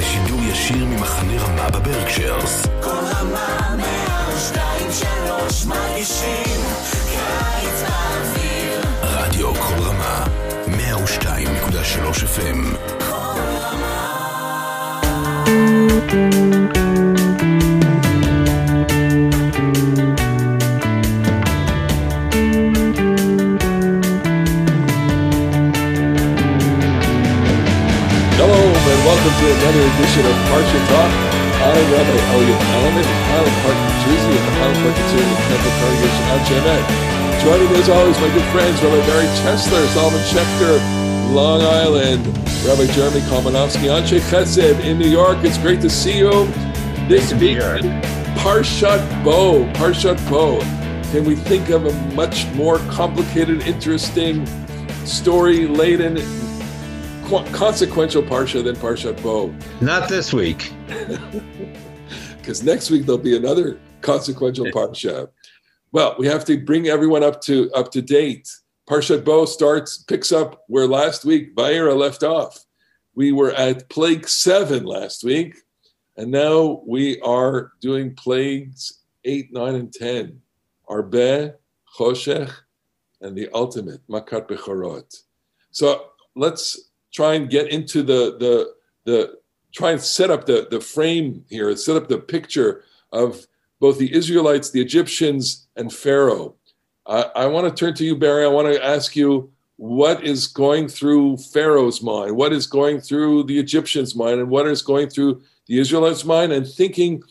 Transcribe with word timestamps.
לשידור 0.00 0.40
ישיר 0.42 0.84
ממחנה 0.84 1.42
רמה 1.42 1.70
בברקשיירס. 1.70 2.66
כל 2.82 2.90
רמה 2.90 3.76
מהשתיים 3.76 4.88
שלוש 4.92 5.66
מרגישים 5.66 6.60
קיץ 7.10 7.82
באוויר. 7.82 8.80
רדיו 9.02 9.54
כל 9.54 9.82
רמה, 9.82 10.24
102.3 10.66 12.24
FM. 12.24 12.76
כל 12.98 13.40
רמה 13.60 14.10
welcome 29.20 29.44
to 29.44 29.52
another 29.52 29.84
edition 29.84 30.24
of 30.24 30.36
Parsha 30.48 30.80
Talk. 30.88 31.12
I'm 31.60 31.92
Rabbi 31.92 32.16
Elliot 32.32 32.60
Malomet 32.72 33.04
in 33.04 33.20
Highland 33.28 33.58
Park, 33.60 33.76
New 33.76 33.96
Jersey, 34.00 34.32
at 34.32 34.44
the 34.48 34.52
Highland 34.56 34.80
Park 34.80 34.96
Conservative 34.96 35.40
Temple 35.44 35.72
Congregation 35.76 36.24
Anshe 36.32 36.56
Emeth. 36.56 36.86
Joining 37.44 37.68
me 37.70 37.80
as 37.80 37.88
always, 37.90 38.18
my 38.18 38.32
good 38.32 38.48
friends, 38.50 38.82
Rabbi 38.82 39.06
Barry 39.06 39.26
Chesler, 39.40 39.86
Solomon 39.92 40.20
Schechter, 40.20 41.34
Long 41.34 41.60
Island, 41.60 42.26
Rabbi 42.64 42.86
Jeremy 42.94 43.20
Kalmanofsky, 43.28 43.92
Ansche 43.92 44.20
Chesed 44.20 44.82
in 44.84 44.98
New 44.98 45.08
York. 45.10 45.36
It's 45.42 45.58
great 45.58 45.82
to 45.82 45.90
see 45.90 46.16
you. 46.16 46.46
This 47.06 47.34
week, 47.34 47.58
Parshat 48.40 49.02
Bo, 49.22 49.70
Parshat 49.74 50.16
Bo. 50.30 50.60
Can 51.12 51.24
we 51.24 51.36
think 51.36 51.68
of 51.68 51.84
a 51.84 51.92
much 52.14 52.46
more 52.54 52.78
complicated, 52.88 53.66
interesting, 53.66 54.46
story-laden 55.04 56.16
qu- 56.16 56.39
consequential 57.30 58.22
parsha 58.22 58.62
than 58.64 58.74
Parshat 58.76 59.22
Bo. 59.22 59.54
Not 59.80 60.08
this 60.08 60.32
week. 60.32 60.72
Because 62.38 62.64
next 62.64 62.90
week 62.90 63.04
there'll 63.04 63.18
be 63.18 63.36
another 63.36 63.78
consequential 64.00 64.64
parsha. 64.66 65.28
Well, 65.92 66.16
we 66.18 66.26
have 66.26 66.44
to 66.46 66.58
bring 66.58 66.88
everyone 66.88 67.22
up 67.22 67.40
to 67.42 67.70
up 67.74 67.92
to 67.92 68.02
date. 68.02 68.48
Parshat 68.88 69.24
Bo 69.24 69.44
starts 69.44 69.98
picks 69.98 70.32
up 70.32 70.64
where 70.66 70.88
last 70.88 71.24
week 71.24 71.54
Va'era 71.54 71.96
left 71.96 72.24
off. 72.24 72.64
We 73.14 73.30
were 73.30 73.52
at 73.52 73.88
plague 73.88 74.26
seven 74.26 74.84
last 74.84 75.22
week, 75.22 75.54
and 76.16 76.32
now 76.32 76.82
we 76.86 77.20
are 77.20 77.72
doing 77.80 78.16
plagues 78.16 79.00
eight, 79.24 79.52
nine, 79.52 79.74
and 79.74 79.92
ten. 79.92 80.40
Arbeh, 80.88 81.54
Choshech, 81.96 82.52
and 83.20 83.36
the 83.36 83.48
ultimate 83.54 84.00
Makat 84.08 84.48
Bechorot. 84.48 85.14
So 85.70 86.06
let's 86.34 86.89
try 87.12 87.34
and 87.34 87.50
get 87.50 87.68
into 87.68 88.02
the 88.02 88.36
the 88.38 88.74
the 89.04 89.38
try 89.72 89.92
and 89.92 90.00
set 90.00 90.30
up 90.30 90.46
the 90.46 90.68
the 90.70 90.80
frame 90.80 91.44
here, 91.48 91.74
set 91.76 91.96
up 91.96 92.08
the 92.08 92.18
picture 92.18 92.84
of 93.12 93.46
both 93.80 93.98
the 93.98 94.14
Israelites, 94.14 94.70
the 94.70 94.80
Egyptians, 94.80 95.66
and 95.76 95.92
Pharaoh. 95.92 96.54
I, 97.06 97.22
I 97.34 97.46
want 97.46 97.66
to 97.66 97.84
turn 97.84 97.94
to 97.94 98.04
you, 98.04 98.16
Barry. 98.16 98.44
I 98.44 98.48
want 98.48 98.72
to 98.72 98.84
ask 98.84 99.16
you 99.16 99.50
what 99.76 100.22
is 100.22 100.46
going 100.46 100.88
through 100.88 101.38
Pharaoh's 101.38 102.02
mind, 102.02 102.36
what 102.36 102.52
is 102.52 102.66
going 102.66 103.00
through 103.00 103.44
the 103.44 103.58
Egyptians' 103.58 104.14
mind, 104.14 104.38
and 104.38 104.50
what 104.50 104.66
is 104.66 104.82
going 104.82 105.08
through 105.08 105.42
the 105.66 105.78
Israelites' 105.78 106.24
mind, 106.24 106.52
and 106.52 106.68
thinking 106.68 107.22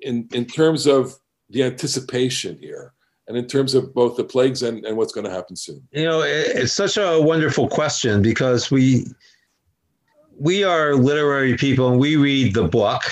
in 0.00 0.28
in 0.32 0.44
terms 0.44 0.86
of 0.86 1.14
the 1.50 1.62
anticipation 1.62 2.58
here, 2.60 2.92
and 3.28 3.36
in 3.36 3.46
terms 3.46 3.74
of 3.74 3.94
both 3.94 4.16
the 4.16 4.24
plagues 4.24 4.62
and, 4.62 4.84
and 4.84 4.96
what's 4.96 5.12
going 5.12 5.26
to 5.26 5.30
happen 5.30 5.54
soon. 5.54 5.86
You 5.92 6.04
know, 6.04 6.22
it's 6.22 6.72
such 6.72 6.96
a 6.96 7.20
wonderful 7.20 7.68
question 7.68 8.22
because 8.22 8.70
we 8.70 9.04
we 10.40 10.64
are 10.64 10.94
literary 10.94 11.56
people 11.56 11.88
and 11.90 12.00
we 12.00 12.16
read 12.16 12.54
the 12.54 12.64
book 12.64 13.02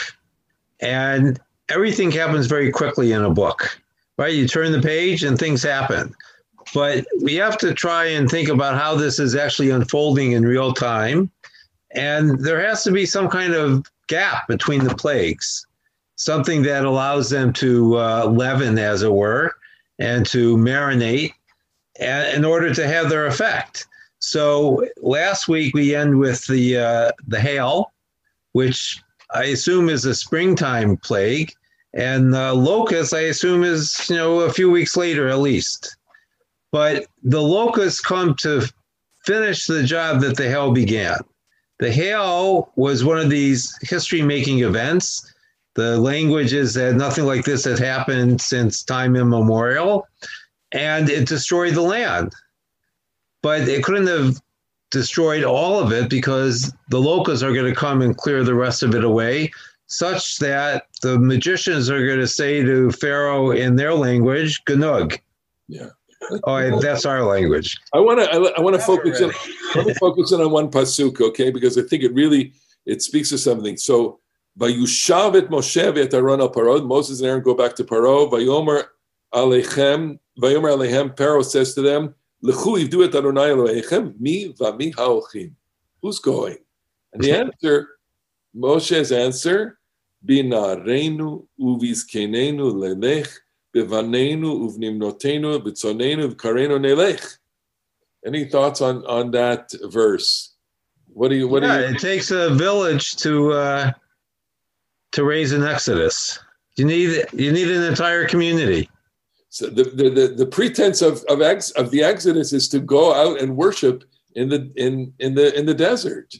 and 0.80 1.38
everything 1.68 2.10
happens 2.10 2.46
very 2.46 2.70
quickly 2.70 3.12
in 3.12 3.22
a 3.22 3.30
book. 3.30 3.78
Right? 4.16 4.34
You 4.34 4.48
turn 4.48 4.72
the 4.72 4.80
page 4.80 5.22
and 5.22 5.38
things 5.38 5.62
happen. 5.62 6.14
But 6.72 7.06
we 7.22 7.34
have 7.34 7.58
to 7.58 7.74
try 7.74 8.06
and 8.06 8.30
think 8.30 8.48
about 8.48 8.78
how 8.78 8.94
this 8.94 9.18
is 9.18 9.34
actually 9.34 9.70
unfolding 9.70 10.32
in 10.32 10.44
real 10.44 10.72
time. 10.72 11.30
And 11.92 12.40
there 12.40 12.60
has 12.60 12.82
to 12.84 12.92
be 12.92 13.06
some 13.06 13.28
kind 13.28 13.54
of 13.54 13.86
gap 14.08 14.48
between 14.48 14.84
the 14.84 14.94
plagues, 14.94 15.66
something 16.16 16.62
that 16.62 16.84
allows 16.84 17.28
them 17.30 17.52
to 17.54 17.98
uh, 17.98 18.26
leaven, 18.26 18.78
as 18.78 19.02
it 19.02 19.12
were, 19.12 19.54
and 19.98 20.26
to 20.26 20.56
marinate 20.56 21.32
in 21.98 22.44
order 22.44 22.74
to 22.74 22.86
have 22.86 23.08
their 23.08 23.26
effect. 23.26 23.86
So 24.18 24.86
last 24.98 25.48
week 25.48 25.74
we 25.74 25.94
end 25.94 26.18
with 26.18 26.46
the 26.46 26.78
uh, 26.78 27.12
the 27.26 27.40
hail, 27.40 27.92
which 28.52 29.00
I 29.34 29.44
assume 29.44 29.88
is 29.88 30.04
a 30.04 30.14
springtime 30.14 30.96
plague, 30.96 31.52
and 31.94 32.34
uh, 32.34 32.54
locust 32.54 33.14
I 33.14 33.20
assume 33.20 33.62
is 33.62 34.08
you 34.08 34.16
know 34.16 34.40
a 34.40 34.52
few 34.52 34.70
weeks 34.70 34.96
later 34.96 35.28
at 35.28 35.38
least. 35.38 35.96
But 36.72 37.06
the 37.22 37.42
locusts 37.42 38.00
come 38.00 38.34
to 38.36 38.62
finish 39.24 39.66
the 39.66 39.82
job 39.82 40.20
that 40.20 40.36
the 40.36 40.48
hail 40.48 40.72
began. 40.72 41.18
The 41.78 41.92
hail 41.92 42.72
was 42.76 43.04
one 43.04 43.18
of 43.18 43.28
these 43.28 43.76
history-making 43.82 44.60
events. 44.60 45.32
The 45.76 45.98
language 45.98 46.52
is 46.52 46.74
that 46.74 46.94
nothing 46.94 47.24
like 47.24 47.44
this 47.44 47.64
had 47.64 47.78
happened 47.78 48.40
since 48.40 48.82
time 48.82 49.14
immemorial 49.14 50.08
and 50.72 51.08
it 51.08 51.28
destroyed 51.28 51.74
the 51.74 51.82
land. 51.82 52.32
But 53.42 53.68
it 53.68 53.84
couldn't 53.84 54.06
have 54.06 54.40
destroyed 54.90 55.44
all 55.44 55.78
of 55.78 55.92
it 55.92 56.08
because 56.08 56.72
the 56.88 56.98
locusts 56.98 57.42
are 57.42 57.52
going 57.52 57.72
to 57.72 57.78
come 57.78 58.02
and 58.02 58.16
clear 58.16 58.42
the 58.42 58.54
rest 58.54 58.82
of 58.82 58.94
it 58.94 59.04
away, 59.04 59.52
such 59.86 60.38
that 60.38 60.86
the 61.02 61.18
magicians 61.18 61.90
are 61.90 62.04
going 62.04 62.18
to 62.18 62.26
say 62.26 62.62
to 62.62 62.90
Pharaoh 62.92 63.50
in 63.50 63.76
their 63.76 63.94
language, 63.94 64.64
Ganug. 64.64 65.18
Yeah. 65.68 65.90
Oh, 66.44 66.80
that's 66.80 67.04
our 67.04 67.22
language. 67.24 67.76
I 67.92 68.00
want 68.00 68.20
to. 68.20 68.54
I, 68.56 68.60
want 68.60 68.74
to 68.74 68.82
focus 68.82 69.20
in. 69.20 69.30
Let 69.74 69.86
me 69.86 69.94
focus 69.94 70.32
in 70.32 70.40
on 70.40 70.50
one 70.50 70.70
pasuk, 70.70 71.20
okay? 71.20 71.50
Because 71.50 71.78
I 71.78 71.82
think 71.82 72.02
it 72.02 72.12
really 72.14 72.52
it 72.84 73.02
speaks 73.02 73.28
to 73.28 73.38
something. 73.38 73.76
So, 73.76 74.18
Vayushav 74.58 75.36
et 75.36 75.48
Moshe 75.50 75.92
v'et 75.92 76.12
Aaron 76.14 76.40
al 76.40 76.50
Paro. 76.50 76.84
Moses 76.84 77.20
and 77.20 77.28
Aaron 77.28 77.42
go 77.42 77.54
back 77.54 77.74
to 77.76 77.84
Paro. 77.84 78.30
Vayomer 78.30 78.84
alechem. 79.32 80.18
Vayomer 80.40 80.76
alechem. 80.76 81.16
Pharaoh 81.16 81.42
says 81.42 81.74
to 81.74 81.82
them, 81.82 82.14
"Lechu 82.42 82.86
ivdu 82.86 83.04
et 83.06 83.14
Adonai 83.14 83.50
Elohechem. 83.50 84.18
Mi 84.18 84.52
v'mi 84.52 84.94
haolchim." 84.94 85.52
Who's 86.02 86.18
going? 86.18 86.58
And 87.12 87.22
the 87.22 87.32
answer, 87.32 87.88
Moshe's 88.56 89.12
answer, 89.12 89.78
Binarenu 90.26 91.46
uvizkenenu 91.60 92.72
lelech 92.72 93.28
bevanenu 93.74 94.68
uvnimnotenu 94.68 95.60
b'tzonenu 95.62 96.32
v'karenu 96.32 96.78
nelech. 96.80 97.38
Any 98.24 98.46
thoughts 98.46 98.80
on 98.80 99.04
on 99.06 99.30
that 99.32 99.72
verse? 99.84 100.54
What 101.08 101.28
do 101.28 101.36
you 101.36 101.48
what 101.48 101.62
yeah, 101.62 101.78
do 101.78 101.82
you 101.84 101.94
it 101.94 101.98
takes 101.98 102.30
a 102.30 102.50
village 102.50 103.16
to 103.16 103.52
uh, 103.52 103.92
to 105.16 105.24
raise 105.24 105.52
an 105.52 105.64
exodus. 105.64 106.38
You 106.76 106.84
need 106.84 107.24
you 107.32 107.50
need 107.50 107.70
an 107.70 107.82
entire 107.82 108.28
community. 108.28 108.88
so 109.48 109.66
the, 109.66 109.84
the, 109.84 110.10
the, 110.10 110.28
the 110.36 110.46
pretense 110.46 111.00
of 111.00 111.24
of, 111.24 111.40
ex, 111.40 111.70
of 111.70 111.90
the 111.90 112.04
exodus 112.04 112.52
is 112.52 112.68
to 112.68 112.80
go 112.80 113.14
out 113.14 113.40
and 113.40 113.56
worship 113.56 114.04
in 114.34 114.50
the 114.50 114.70
in 114.76 115.12
in 115.18 115.34
the 115.34 115.58
in 115.58 115.64
the 115.64 115.74
desert. 115.74 116.34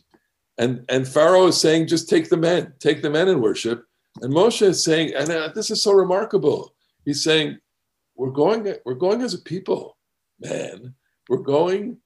And 0.58 0.84
and 0.90 1.08
pharaoh 1.08 1.46
is 1.46 1.58
saying 1.58 1.86
just 1.86 2.08
take 2.08 2.28
the 2.28 2.36
men 2.36 2.74
take 2.78 3.00
the 3.00 3.08
men 3.08 3.28
and 3.28 3.42
worship. 3.42 3.82
And 4.20 4.32
moshe 4.32 4.60
is 4.60 4.84
saying 4.84 5.14
and 5.14 5.30
uh, 5.30 5.48
this 5.54 5.70
is 5.70 5.82
so 5.82 5.92
remarkable. 5.92 6.74
He's 7.06 7.24
saying 7.24 7.58
we're 8.14 8.30
going 8.30 8.74
we're 8.84 8.94
going 8.94 9.22
as 9.22 9.32
a 9.32 9.38
people 9.38 9.96
man. 10.38 10.94
We're 11.30 11.38
going 11.38 11.96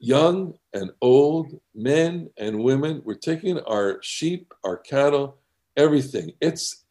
young 0.00 0.54
and 0.74 0.90
old 1.00 1.60
men 1.76 2.28
and 2.38 2.64
women. 2.64 3.02
We're 3.04 3.14
taking 3.14 3.60
our 3.60 4.00
sheep 4.02 4.52
our 4.64 4.76
cattle 4.76 5.38
everything 5.76 6.32
it's 6.40 6.82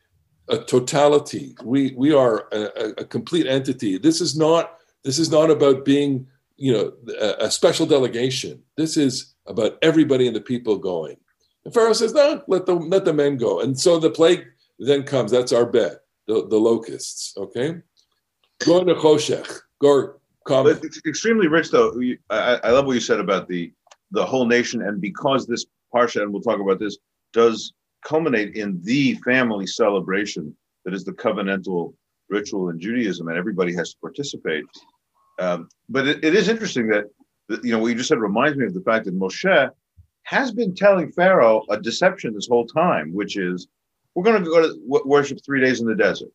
a 0.49 0.57
totality. 0.57 1.55
We 1.63 1.93
we 1.95 2.13
are 2.13 2.47
a, 2.51 3.01
a- 3.01 3.05
complete 3.05 3.47
entity. 3.47 3.97
This 3.97 4.21
is 4.21 4.37
not 4.37 4.77
this 5.03 5.17
is 5.17 5.31
not 5.31 5.49
about 5.49 5.85
being 5.85 6.27
you 6.57 6.73
know 6.73 6.93
a, 7.19 7.45
a 7.45 7.51
special 7.51 7.85
delegation. 7.85 8.61
This 8.77 8.97
is 8.97 9.33
about 9.47 9.77
everybody 9.81 10.27
and 10.27 10.35
the 10.35 10.41
people 10.41 10.77
going. 10.77 11.17
And 11.65 11.73
Pharaoh 11.73 11.93
says, 11.93 12.13
"No, 12.13 12.43
let 12.47 12.65
the 12.65 12.75
let 12.75 13.05
the 13.05 13.13
men 13.13 13.37
go." 13.37 13.61
And 13.61 13.79
so 13.79 13.97
the 13.97 14.09
plague 14.09 14.45
then 14.79 15.03
comes. 15.03 15.31
That's 15.31 15.53
our 15.53 15.65
bet. 15.65 16.01
The, 16.27 16.47
the 16.47 16.57
locusts. 16.57 17.33
Okay, 17.37 17.77
go 18.65 18.83
to 18.83 18.95
Choshech. 18.95 19.59
Go 19.79 20.15
comment. 20.45 20.83
it's 20.83 21.01
extremely 21.05 21.47
rich, 21.47 21.71
though. 21.71 21.99
I, 22.29 22.59
I 22.63 22.71
love 22.71 22.85
what 22.85 22.93
you 22.93 22.99
said 22.99 23.19
about 23.19 23.47
the 23.47 23.71
the 24.11 24.25
whole 24.25 24.45
nation, 24.45 24.81
and 24.81 24.99
because 24.99 25.47
this 25.47 25.65
parsha, 25.93 26.21
and 26.21 26.33
we'll 26.33 26.41
talk 26.41 26.59
about 26.59 26.79
this, 26.79 26.97
does 27.31 27.73
culminate 28.03 28.55
in 28.55 28.81
the 28.83 29.15
family 29.25 29.67
celebration 29.67 30.55
that 30.85 30.93
is 30.93 31.03
the 31.03 31.13
covenantal 31.13 31.93
ritual 32.29 32.69
in 32.69 32.79
Judaism, 32.79 33.27
and 33.27 33.37
everybody 33.37 33.73
has 33.75 33.91
to 33.91 33.99
participate. 33.99 34.65
Um, 35.39 35.69
but 35.89 36.07
it, 36.07 36.23
it 36.23 36.35
is 36.35 36.49
interesting 36.49 36.87
that, 36.87 37.05
that 37.49 37.63
you 37.63 37.71
know 37.71 37.79
what 37.79 37.87
you 37.87 37.95
just 37.95 38.09
said 38.09 38.19
reminds 38.19 38.57
me 38.57 38.65
of 38.65 38.73
the 38.73 38.81
fact 38.81 39.05
that 39.05 39.17
Moshe 39.17 39.69
has 40.23 40.51
been 40.51 40.73
telling 40.73 41.11
Pharaoh 41.11 41.65
a 41.69 41.79
deception 41.79 42.33
this 42.33 42.47
whole 42.47 42.65
time, 42.65 43.13
which 43.13 43.37
is 43.37 43.67
we're 44.15 44.23
going 44.23 44.43
to 44.43 44.49
go 44.49 44.61
to 44.61 44.79
worship 45.05 45.39
three 45.43 45.61
days 45.61 45.81
in 45.81 45.87
the 45.87 45.95
desert. 45.95 46.29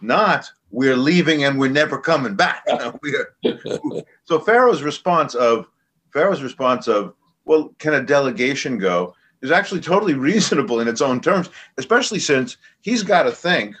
Not 0.00 0.50
we're 0.70 0.96
leaving 0.96 1.44
and 1.44 1.58
we're 1.58 1.70
never 1.70 1.98
coming 1.98 2.34
back. 2.34 2.62
No, 2.66 2.98
we're- 3.02 4.02
so 4.24 4.38
Pharaoh's 4.38 4.82
response 4.82 5.34
of 5.34 5.66
Pharaoh's 6.12 6.42
response 6.42 6.88
of 6.88 7.14
well, 7.44 7.74
can 7.78 7.94
a 7.94 8.02
delegation 8.02 8.78
go? 8.78 9.14
Is 9.42 9.50
actually 9.50 9.80
totally 9.80 10.14
reasonable 10.14 10.80
in 10.80 10.88
its 10.88 11.00
own 11.00 11.20
terms, 11.20 11.48
especially 11.78 12.18
since 12.18 12.56
he's 12.80 13.02
got 13.02 13.22
to 13.22 13.32
think, 13.32 13.74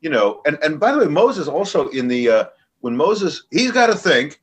you 0.00 0.10
know. 0.10 0.42
And 0.46 0.58
and 0.62 0.78
by 0.78 0.92
the 0.92 0.98
way, 0.98 1.06
Moses 1.06 1.48
also 1.48 1.88
in 1.88 2.08
the 2.08 2.28
uh, 2.28 2.44
when 2.80 2.96
Moses 2.96 3.44
he's 3.50 3.72
got 3.72 3.86
to 3.86 3.94
think, 3.94 4.40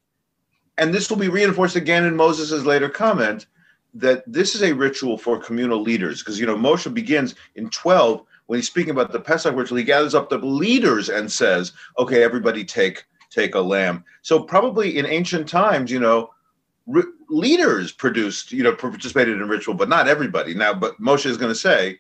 and 0.78 0.94
this 0.94 1.10
will 1.10 1.18
be 1.18 1.30
reinforced 1.30 1.76
again 1.76 2.06
in 2.06 2.16
Moses' 2.16 2.66
later 2.66 2.90
comment 2.90 3.46
that 3.96 4.24
this 4.28 4.56
is 4.56 4.62
a 4.62 4.74
ritual 4.74 5.18
for 5.18 5.40
communal 5.40 5.82
leaders 5.82 6.22
because 6.22 6.40
you 6.40 6.46
know 6.46 6.58
Moshe 6.58 6.94
begins 6.94 7.34
in 7.56 7.70
12 7.70 8.22
when 8.48 8.60
he's 8.60 8.68
speaking 8.68 8.92
about 8.92 9.12
the 9.12 9.20
Pesach 9.20 9.56
ritual 9.56 9.78
he 9.78 9.84
gathers 9.84 10.14
up 10.14 10.30
the 10.30 10.38
leaders 10.38 11.10
and 11.10 11.32
says 11.32 11.72
okay 11.98 12.22
everybody 12.22 12.64
take 12.64 13.06
take 13.30 13.56
a 13.56 13.60
lamb 13.60 14.04
so 14.22 14.44
probably 14.44 14.98
in 14.98 15.06
ancient 15.06 15.48
times 15.48 15.90
you 15.90 16.00
know 16.00 16.30
leaders 17.30 17.92
produced 17.92 18.52
you 18.52 18.64
know 18.64 18.76
participated 18.76 19.42
in 19.42 19.48
ritual 19.48 19.74
but 19.74 19.90
not 19.90 20.08
everybody. 20.08 20.54
Now 20.54 20.74
but 20.74 21.00
Moshe 21.00 21.26
is 21.26 21.38
going 21.38 21.52
to 21.52 21.60
say 21.60 22.00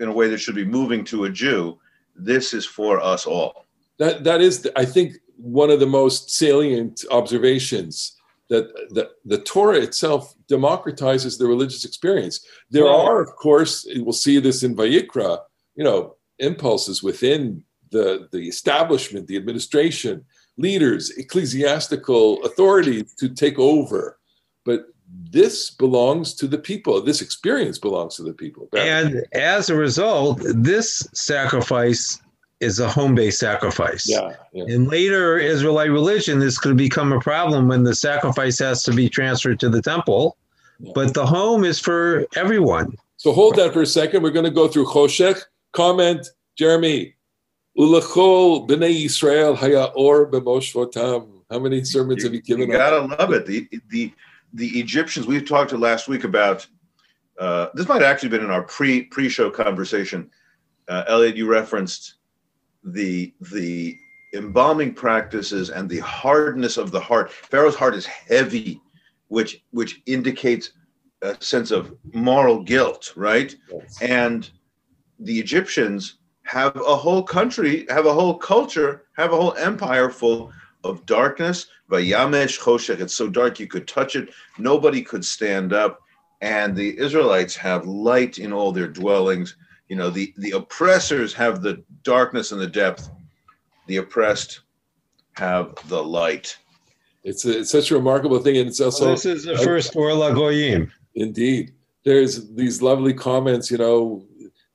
in 0.00 0.08
a 0.08 0.12
way 0.12 0.28
that 0.28 0.38
should 0.38 0.54
be 0.54 0.64
moving 0.64 1.04
to 1.06 1.24
a 1.24 1.30
Jew 1.30 1.78
this 2.16 2.52
is 2.52 2.66
for 2.66 3.00
us 3.00 3.26
all. 3.26 3.66
That 3.98 4.24
that 4.24 4.40
is, 4.40 4.68
I 4.76 4.84
think, 4.84 5.16
one 5.36 5.70
of 5.70 5.80
the 5.80 5.86
most 5.86 6.30
salient 6.30 7.04
observations 7.10 8.16
that 8.48 8.68
the, 8.90 9.10
the 9.24 9.38
Torah 9.38 9.78
itself 9.78 10.34
democratizes 10.50 11.38
the 11.38 11.46
religious 11.46 11.84
experience. 11.84 12.44
There 12.70 12.84
Well- 12.84 13.00
are, 13.00 13.20
of 13.20 13.36
course, 13.36 13.86
we'll 13.96 14.12
see 14.12 14.40
this 14.40 14.62
in 14.62 14.74
Vayikra, 14.76 15.38
you 15.76 15.84
know, 15.84 16.16
impulses 16.38 17.02
within 17.02 17.64
the 17.90 18.28
the 18.32 18.48
establishment, 18.48 19.26
the 19.26 19.36
administration, 19.36 20.24
leaders, 20.56 21.10
ecclesiastical 21.10 22.42
authorities 22.44 23.14
to 23.14 23.28
take 23.28 23.58
over, 23.58 24.18
but 24.64 24.86
this 25.30 25.70
belongs 25.70 26.34
to 26.34 26.46
the 26.46 26.58
people. 26.58 27.02
This 27.02 27.20
experience 27.20 27.78
belongs 27.78 28.16
to 28.16 28.22
the 28.22 28.32
people. 28.32 28.68
And 28.76 29.24
as 29.32 29.68
a 29.70 29.74
result, 29.74 30.40
this 30.54 31.06
sacrifice 31.12 32.20
is 32.60 32.78
a 32.78 32.88
home 32.88 33.14
based 33.14 33.38
sacrifice. 33.40 34.08
yeah, 34.08 34.34
yeah. 34.52 34.64
In 34.68 34.84
later 34.84 35.38
Israelite 35.38 35.90
religion, 35.90 36.38
this 36.38 36.58
could 36.58 36.76
become 36.76 37.12
a 37.12 37.20
problem 37.20 37.68
when 37.68 37.84
the 37.84 37.94
sacrifice 37.94 38.58
has 38.58 38.82
to 38.84 38.92
be 38.92 39.08
transferred 39.08 39.58
to 39.60 39.68
the 39.68 39.80
temple. 39.82 40.36
Yeah. 40.78 40.92
But 40.94 41.14
the 41.14 41.26
home 41.26 41.64
is 41.64 41.78
for 41.80 42.26
everyone. 42.36 42.96
So 43.16 43.32
hold 43.32 43.56
that 43.56 43.72
for 43.72 43.82
a 43.82 43.86
second. 43.86 44.22
We're 44.22 44.30
going 44.30 44.44
to 44.44 44.50
go 44.50 44.68
through 44.68 44.86
Choshech. 44.86 45.42
Comment, 45.72 46.26
Jeremy. 46.56 47.14
Ulachol 47.78 48.68
b'nei 48.68 49.04
Yisrael 49.04 49.56
haya 49.56 49.84
or 49.94 50.30
b'moshvotam. 50.30 51.28
How 51.50 51.58
many 51.58 51.82
sermons 51.84 52.22
have 52.24 52.32
you 52.34 52.42
You 52.44 52.56
given? 52.56 52.70
gotta 52.70 53.00
love 53.00 53.32
it. 53.32 53.46
The 53.46 53.68
the 53.88 54.12
the 54.52 54.80
Egyptians. 54.80 55.26
We 55.26 55.40
talked 55.40 55.70
to 55.70 55.78
last 55.78 56.08
week 56.08 56.24
about. 56.24 56.66
Uh, 57.38 57.68
this 57.74 57.88
might 57.88 58.02
have 58.02 58.10
actually 58.10 58.28
been 58.28 58.44
in 58.44 58.50
our 58.50 58.62
pre 58.62 59.02
pre 59.02 59.28
show 59.28 59.50
conversation. 59.50 60.30
Uh, 60.88 61.04
Elliot, 61.08 61.36
you 61.36 61.46
referenced 61.46 62.14
the 62.84 63.32
the 63.52 63.96
embalming 64.34 64.94
practices 64.94 65.70
and 65.70 65.88
the 65.88 65.98
hardness 66.00 66.76
of 66.76 66.90
the 66.90 67.00
heart. 67.00 67.30
Pharaoh's 67.32 67.74
heart 67.76 67.94
is 67.94 68.06
heavy, 68.06 68.80
which 69.28 69.62
which 69.70 70.02
indicates 70.06 70.72
a 71.22 71.36
sense 71.42 71.70
of 71.70 71.96
moral 72.12 72.62
guilt, 72.62 73.12
right? 73.16 73.54
Yes. 73.70 74.02
and 74.02 74.50
the 75.18 75.38
Egyptians 75.38 76.16
have 76.44 76.74
a 76.76 76.96
whole 76.96 77.22
country, 77.22 77.86
have 77.90 78.06
a 78.06 78.12
whole 78.12 78.34
culture, 78.38 79.04
have 79.16 79.32
a 79.32 79.36
whole 79.36 79.54
empire 79.54 80.08
full 80.10 80.52
of 80.84 81.04
darkness. 81.06 81.66
Vayamesh 81.90 82.58
choshech. 82.60 83.00
It's 83.00 83.14
so 83.14 83.28
dark 83.28 83.58
you 83.60 83.66
could 83.66 83.86
touch 83.88 84.16
it. 84.16 84.30
Nobody 84.58 85.02
could 85.02 85.24
stand 85.24 85.72
up. 85.72 86.00
And 86.40 86.74
the 86.74 86.98
Israelites 86.98 87.54
have 87.56 87.86
light 87.86 88.38
in 88.38 88.52
all 88.52 88.72
their 88.72 88.88
dwellings. 88.88 89.56
You 89.88 89.96
know, 89.96 90.08
the, 90.08 90.32
the 90.38 90.52
oppressors 90.52 91.34
have 91.34 91.62
the 91.62 91.82
darkness 92.02 92.52
and 92.52 92.60
the 92.60 92.66
depth. 92.66 93.10
The 93.88 93.98
oppressed 93.98 94.60
have 95.34 95.74
the 95.88 96.02
light. 96.02 96.56
It's, 97.24 97.44
a, 97.44 97.60
it's 97.60 97.70
such 97.70 97.90
a 97.90 97.96
remarkable 97.96 98.38
thing, 98.38 98.56
and 98.56 98.68
it's 98.68 98.80
also 98.80 99.10
this 99.10 99.26
is 99.26 99.44
the 99.44 99.58
first 99.58 99.94
Or 99.94 100.10
LaGoyim. 100.10 100.90
indeed. 101.14 101.74
There's 102.04 102.48
these 102.54 102.80
lovely 102.80 103.12
comments. 103.12 103.70
You 103.70 103.78
know, 103.78 104.24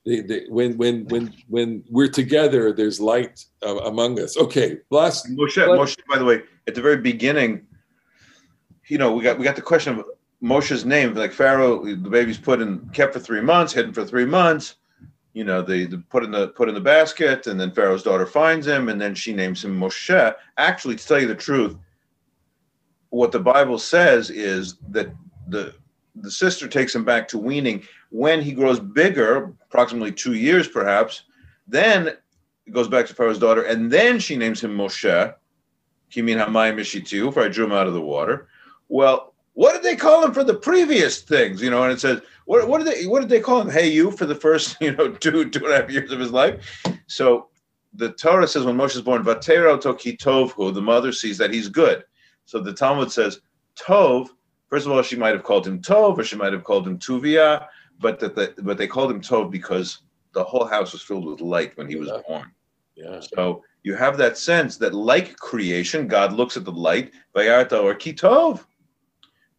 they, 0.05 0.21
they, 0.21 0.45
when 0.49 0.77
when 0.77 1.05
when 1.05 1.33
when 1.47 1.83
we're 1.89 2.07
together, 2.07 2.71
there's 2.71 2.99
light 2.99 3.43
uh, 3.65 3.77
among 3.77 4.19
us. 4.19 4.37
Okay, 4.37 4.77
last 4.91 5.27
Moshe, 5.31 5.65
But- 5.65 5.79
Moshe, 5.79 5.97
by 6.07 6.19
the 6.19 6.25
way, 6.25 6.43
at 6.67 6.75
the 6.75 6.81
very 6.81 6.97
beginning, 6.97 7.65
you 8.87 8.97
know, 8.99 9.13
we 9.13 9.23
got 9.23 9.39
we 9.39 9.43
got 9.43 9.55
the 9.55 9.63
question 9.63 9.97
of 9.97 10.05
Moshe's 10.43 10.85
name. 10.85 11.15
Like 11.15 11.33
Pharaoh, 11.33 11.83
the 11.83 11.95
baby's 11.95 12.37
put 12.37 12.61
in, 12.61 12.87
kept 12.89 13.13
for 13.13 13.19
three 13.19 13.41
months, 13.41 13.73
hidden 13.73 13.93
for 13.93 14.05
three 14.05 14.25
months. 14.25 14.75
You 15.33 15.43
know, 15.43 15.61
they, 15.61 15.85
they 15.85 15.97
put 15.97 16.23
in 16.23 16.31
the 16.31 16.49
put 16.49 16.69
in 16.69 16.75
the 16.75 16.81
basket, 16.81 17.47
and 17.47 17.59
then 17.59 17.71
Pharaoh's 17.71 18.03
daughter 18.03 18.27
finds 18.27 18.67
him, 18.67 18.89
and 18.89 19.01
then 19.01 19.15
she 19.15 19.33
names 19.33 19.65
him 19.65 19.77
Moshe. 19.77 20.35
Actually, 20.57 20.97
to 20.97 21.07
tell 21.07 21.19
you 21.19 21.27
the 21.27 21.35
truth, 21.35 21.75
what 23.09 23.31
the 23.31 23.39
Bible 23.39 23.79
says 23.79 24.29
is 24.29 24.75
that 24.89 25.09
the 25.47 25.73
the 26.15 26.31
sister 26.31 26.67
takes 26.67 26.93
him 26.93 27.03
back 27.03 27.27
to 27.29 27.37
weaning 27.39 27.83
when 28.09 28.41
he 28.41 28.53
grows 28.53 28.79
bigger, 28.79 29.53
approximately 29.75 30.11
two 30.11 30.35
years 30.35 30.69
perhaps. 30.69 31.23
Then 31.67 32.07
it 32.07 32.71
goes 32.71 32.87
back 32.87 33.05
to 33.07 33.13
Pharaoh's 33.13 33.39
daughter, 33.39 33.63
and 33.63 33.91
then 33.91 34.19
she 34.19 34.37
names 34.37 34.63
him 34.63 34.75
Moshe. 34.75 35.35
Kimin 36.11 36.43
Hamayim 36.43 36.75
Mishitiu, 36.75 37.33
for 37.33 37.43
I 37.43 37.49
drew 37.49 37.65
him 37.65 37.73
out 37.73 37.87
of 37.87 37.93
the 37.93 38.01
water. 38.01 38.47
Well, 38.87 39.33
what 39.53 39.73
did 39.73 39.83
they 39.83 39.95
call 39.95 40.23
him 40.23 40.33
for 40.33 40.43
the 40.43 40.53
previous 40.53 41.21
things? 41.21 41.61
You 41.61 41.71
know, 41.71 41.83
and 41.83 41.91
it 41.91 41.99
says, 41.99 42.21
what, 42.45 42.67
what 42.69 42.83
did 42.83 42.87
they 42.87 43.05
what 43.07 43.19
did 43.19 43.29
they 43.29 43.39
call 43.41 43.59
him? 43.59 43.69
Hey 43.69 43.89
you 43.89 44.11
for 44.11 44.25
the 44.25 44.35
first, 44.35 44.77
you 44.81 44.95
know, 44.95 45.09
two, 45.09 45.49
two 45.49 45.65
and 45.65 45.73
a 45.73 45.81
half 45.81 45.91
years 45.91 46.11
of 46.11 46.19
his 46.19 46.31
life. 46.31 46.83
So 47.07 47.47
the 47.93 48.11
Torah 48.11 48.47
says 48.47 48.63
when 48.63 48.77
Moshe 48.77 48.95
is 48.95 49.01
born, 49.01 49.23
Vatero 49.23 49.81
Toki 49.81 50.15
Tovhu, 50.15 50.73
the 50.73 50.81
mother 50.81 51.11
sees 51.11 51.37
that 51.39 51.53
he's 51.53 51.67
good. 51.67 52.03
So 52.45 52.59
the 52.59 52.73
Talmud 52.73 53.11
says, 53.11 53.41
Tov, 53.75 54.29
first 54.69 54.85
of 54.85 54.91
all, 54.91 55.01
she 55.01 55.15
might 55.15 55.33
have 55.33 55.43
called 55.43 55.67
him 55.67 55.81
Tov, 55.81 56.17
or 56.17 56.23
she 56.23 56.35
might 56.35 56.53
have 56.53 56.63
called 56.63 56.87
him 56.87 56.99
Tuvia, 56.99 57.65
but 57.99 58.19
that 58.19 58.35
the, 58.35 58.53
but 58.61 58.77
they 58.77 58.87
called 58.87 59.11
him 59.11 59.21
Tov 59.21 59.51
because 59.51 59.99
the 60.33 60.43
whole 60.43 60.65
house 60.65 60.91
was 60.93 61.01
filled 61.01 61.25
with 61.25 61.41
light 61.41 61.75
when 61.77 61.87
he 61.87 61.95
was 61.95 62.09
Yeah. 62.09 62.21
born. 62.27 62.51
yeah. 62.95 63.19
So 63.35 63.63
you 63.83 63.95
have 63.95 64.17
that 64.17 64.37
sense 64.37 64.77
that, 64.77 64.93
like 64.93 65.35
creation, 65.37 66.07
God 66.07 66.33
looks 66.33 66.57
at 66.57 66.65
the 66.65 66.71
light, 66.71 67.13
Vayarta 67.35 67.81
or 67.81 67.95
Kitov. 67.95 68.65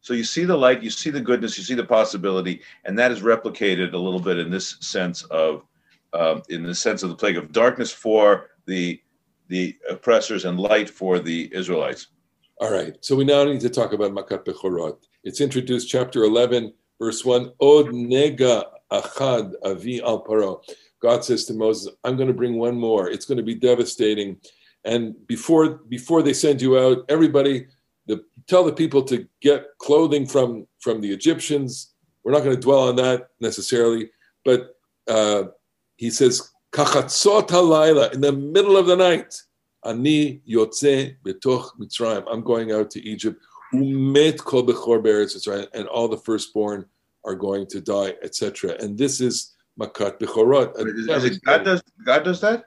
So 0.01 0.15
you 0.15 0.25
see 0.25 0.45
the 0.45 0.57
light, 0.57 0.83
you 0.83 0.91
see 0.91 1.11
the 1.11 1.21
goodness, 1.21 1.59
you 1.59 1.65
see 1.65 1.75
the 1.75 1.85
possibility, 1.85 2.63
and 2.85 2.99
that 2.99 3.11
is 3.11 3.21
replicated 3.23 3.93
a 3.93 3.99
little 3.99 4.21
bit 4.21 4.39
in 4.39 4.51
this 4.51 4.77
sense 4.81 5.25
of, 5.25 5.65
um, 6.13 6.43
in 6.49 6.63
the 6.63 6.75
sense 6.75 7.03
of 7.03 7.09
the 7.11 7.17
plague 7.17 7.37
of 7.37 7.53
darkness 7.53 7.93
for 7.93 8.51
the 8.67 9.01
the 9.49 9.77
oppressors 9.89 10.45
and 10.45 10.59
light 10.59 10.91
for 10.91 11.21
the 11.21 11.49
Israelites. 11.55 12.09
All 12.61 12.73
right. 12.73 12.97
So 13.01 13.15
we 13.15 13.25
now 13.25 13.45
need 13.45 13.61
to 13.61 13.71
talk 13.71 13.93
about 13.93 14.11
Makat 14.11 14.45
Bechorot. 14.45 14.97
It's 15.23 15.41
introduced, 15.41 15.89
chapter 15.89 16.25
11, 16.25 16.73
verse 16.99 17.25
1. 17.25 17.53
Od 17.61 17.87
nega 17.87 18.65
achad 18.93 19.53
avi 19.65 20.01
al 20.03 20.25
paro. 20.25 20.63
God 21.01 21.25
says 21.25 21.45
to 21.47 21.55
Moses, 21.55 21.95
I'm 22.05 22.17
going 22.17 22.29
to 22.29 22.35
bring 22.35 22.59
one 22.59 22.77
more. 22.77 23.09
It's 23.11 23.27
going 23.27 23.39
to 23.39 23.45
be 23.45 23.55
devastating. 23.55 24.41
And 24.85 25.15
before 25.27 25.69
before 25.89 26.23
they 26.23 26.33
send 26.33 26.63
you 26.63 26.79
out, 26.79 27.05
everybody, 27.09 27.67
the, 28.07 28.25
tell 28.47 28.65
the 28.65 28.73
people 28.73 29.03
to 29.05 29.27
get 29.41 29.67
clothing 29.79 30.27
from, 30.27 30.67
from 30.81 31.01
the 31.01 31.13
Egyptians. 31.13 31.95
We're 32.25 32.33
not 32.33 32.45
going 32.45 32.57
to 32.57 32.61
dwell 32.63 32.89
on 32.89 32.97
that 32.97 33.29
necessarily. 33.41 34.11
But 34.45 34.77
uh, 35.09 35.45
he 35.97 36.11
says, 36.11 36.51
in 36.77 36.83
the 36.83 38.51
middle 38.53 38.77
of 38.77 38.87
the 38.87 38.97
night, 38.97 39.35
Ani 39.85 40.43
yotze 40.49 41.17
betoch 41.25 41.71
Mitzrayim. 41.79 42.25
I'm 42.31 42.43
going 42.43 42.73
out 42.73 42.91
to 42.91 43.01
Egypt. 43.03 43.41
Umet 43.83 44.39
kol 44.39 44.65
bechor 44.65 45.03
Mitzrayim, 45.03 45.67
and 45.75 45.87
all 45.89 46.09
the 46.09 46.17
firstborn 46.19 46.87
are 47.25 47.35
going 47.35 47.67
to 47.69 47.81
die, 47.81 48.15
etc. 48.23 48.77
And 48.81 48.97
this 48.97 49.21
is 49.21 49.55
makat 49.79 50.19
bechorot. 50.19 50.75
God 51.45 51.65
does 51.65 51.83
God 52.05 52.25
does 52.25 52.41
that? 52.41 52.65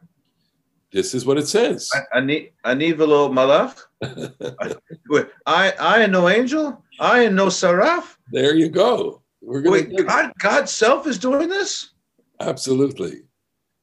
This 0.91 1.13
is 1.13 1.25
what 1.25 1.37
it 1.37 1.47
says. 1.47 1.89
Ani 2.13 2.51
velo 2.63 3.29
malach. 3.29 3.79
I 5.45 5.73
I 5.79 5.99
am 6.01 6.11
no 6.11 6.29
angel. 6.29 6.83
I 6.99 7.21
am 7.21 7.35
no 7.35 7.47
saraf. 7.47 8.15
there 8.31 8.55
you 8.55 8.69
go. 8.69 9.21
We're 9.41 9.61
going 9.61 9.95
Wait, 9.95 10.07
God 10.07 10.31
God's 10.39 10.71
self 10.71 11.07
is 11.07 11.17
doing 11.17 11.49
this. 11.49 11.91
absolutely. 12.39 13.21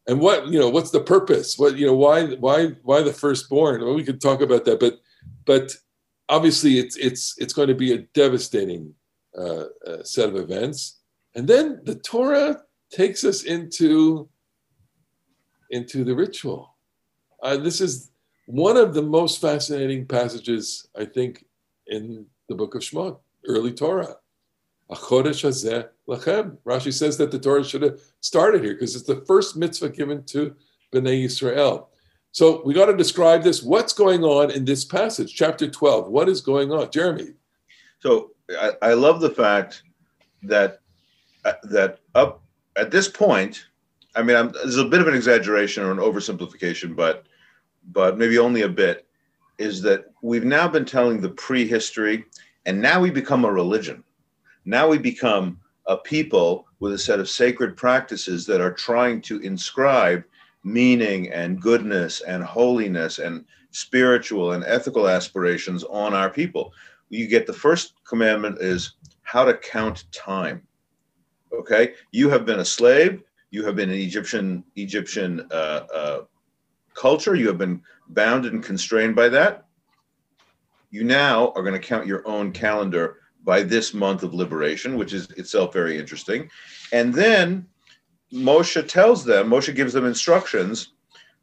And 0.09 0.21
what 0.21 0.49
you 0.49 0.59
know? 0.59 0.69
What's 0.69 0.91
the 0.91 1.01
purpose? 1.01 1.59
What 1.59 1.77
you 1.77 1.87
know? 1.87 1.95
Why? 1.95 2.27
Why? 2.27 2.69
Why 2.83 3.03
the 3.03 3.13
firstborn? 3.13 3.83
Well, 3.83 3.95
we 3.95 4.05
could 4.05 4.21
talk 4.21 4.41
about 4.41 4.65
that, 4.67 4.79
but 4.79 5.01
but 5.45 5.73
obviously 6.29 6.79
it's 6.79 6.97
it's 6.97 7.35
it's 7.39 7.53
going 7.53 7.69
to 7.69 7.75
be 7.75 7.93
a 7.93 7.99
devastating 8.15 8.95
uh, 9.37 9.67
uh, 9.87 10.03
set 10.03 10.29
of 10.29 10.37
events. 10.37 11.01
And 11.35 11.47
then 11.47 11.81
the 11.85 11.97
Torah 11.97 12.63
takes 12.91 13.25
us 13.25 13.43
into, 13.43 14.29
into 15.71 16.05
the 16.05 16.15
ritual. 16.15 16.75
Uh, 17.43 17.59
this 17.59 17.83
is 17.83 18.11
one 18.47 18.79
of 18.79 18.95
the 18.95 19.03
most 19.03 19.41
fascinating 19.41 20.07
passages, 20.07 20.89
I 20.97 21.05
think, 21.05 21.45
in 21.89 22.25
the 22.49 22.55
book 22.55 22.75
of 22.75 22.81
Shemot, 22.81 23.19
early 23.47 23.73
Torah. 23.73 24.17
Rashi 26.65 26.93
says 26.93 27.19
that 27.19 27.31
the 27.31 27.39
Torah 27.39 27.65
should 27.65 27.83
have 27.83 28.01
started 28.21 28.65
here 28.65 28.75
because 28.75 28.95
it's 28.97 29.07
the 29.07 29.25
first 29.27 29.57
mitzvah 29.57 29.91
given 29.91 30.25
to 30.25 30.55
Bnei 30.95 31.25
Yisrael. 31.25 31.89
So 32.37 32.61
we 32.67 32.75
got 32.75 32.85
to 32.85 32.95
describe 32.95 33.43
this. 33.43 33.63
What's 33.63 33.95
going 33.95 34.23
on 34.23 34.51
in 34.51 34.67
this 34.67 34.85
passage, 34.85 35.35
chapter 35.35 35.71
12? 35.71 36.09
What 36.09 36.29
is 36.29 36.43
going 36.43 36.71
on? 36.71 36.91
Jeremy. 36.91 37.33
So 38.01 38.33
I, 38.61 38.73
I 38.83 38.93
love 38.93 39.23
the 39.23 39.31
fact 39.31 39.85
that 40.43 40.81
uh, 41.47 41.55
that 41.63 42.01
up 42.15 42.43
at 42.77 42.91
this 42.91 43.09
point, 43.09 43.65
I 44.17 44.23
mean, 44.23 44.37
I'm, 44.37 44.53
there's 44.53 44.77
a 44.77 44.85
bit 44.85 45.01
of 45.01 45.09
an 45.09 45.15
exaggeration 45.15 45.83
or 45.83 45.91
an 45.91 45.97
oversimplification, 45.97 46.95
but 46.95 47.25
but 47.93 48.19
maybe 48.19 48.37
only 48.37 48.63
a 48.63 48.69
bit, 48.69 49.07
is 49.57 49.81
that 49.81 50.13
we've 50.21 50.45
now 50.45 50.69
been 50.69 50.85
telling 50.85 51.23
the 51.23 51.31
prehistory, 51.31 52.27
and 52.67 52.83
now 52.83 53.01
we 53.01 53.09
become 53.09 53.47
a 53.47 53.51
religion. 53.51 54.05
Now 54.67 54.89
we 54.89 54.99
become 54.99 55.59
a 55.87 55.97
people 55.97 56.67
with 56.81 56.93
a 56.93 56.99
set 56.99 57.19
of 57.19 57.31
sacred 57.31 57.79
practices 57.79 58.45
that 58.45 58.61
are 58.61 58.75
trying 58.75 59.23
to 59.23 59.41
inscribe 59.41 60.23
meaning 60.67 61.31
and 61.31 61.63
goodness 61.63 62.23
and 62.23 62.43
holiness 62.43 63.21
and 63.21 63.45
spiritual 63.71 64.53
and 64.53 64.65
ethical 64.65 65.09
aspirations 65.09 65.85
on 65.85 66.13
our 66.13 66.29
people. 66.29 66.73
You 67.09 67.29
get 67.29 67.47
the 67.47 67.53
first 67.53 67.95
commandment 68.05 68.59
is 68.61 68.95
how 69.23 69.45
to 69.45 69.55
count 69.55 70.05
time. 70.11 70.67
Okay, 71.53 71.95
you 72.11 72.29
have 72.31 72.45
been 72.45 72.59
a 72.59 72.65
slave. 72.65 73.23
You 73.53 73.65
have 73.65 73.77
been 73.77 73.91
an 73.91 73.97
Egyptian 73.97 74.65
Egyptian 74.75 75.47
uh, 75.53 75.87
uh, 75.95 76.21
culture. 76.95 77.37
You 77.37 77.47
have 77.47 77.59
been 77.59 77.81
bound 78.09 78.45
and 78.45 78.63
constrained 78.63 79.15
by 79.15 79.29
that. 79.29 79.67
You 80.91 81.05
now 81.05 81.53
are 81.55 81.63
going 81.63 81.81
to 81.81 81.89
count 81.89 82.09
your 82.09 82.27
own 82.27 82.51
calendar 82.51 83.19
by 83.45 83.63
this 83.63 83.95
month 83.95 84.25
of 84.25 84.35
liberation, 84.35 84.97
which 84.97 85.13
is 85.13 85.31
itself 85.33 85.73
very 85.73 85.97
interesting. 85.97 86.51
And 86.93 87.15
then 87.15 87.67
Moshe 88.33 88.87
tells 88.89 89.25
them, 89.25 89.51
Moshe 89.51 89.75
gives 89.75 89.93
them 89.93 90.05
instructions 90.05 90.93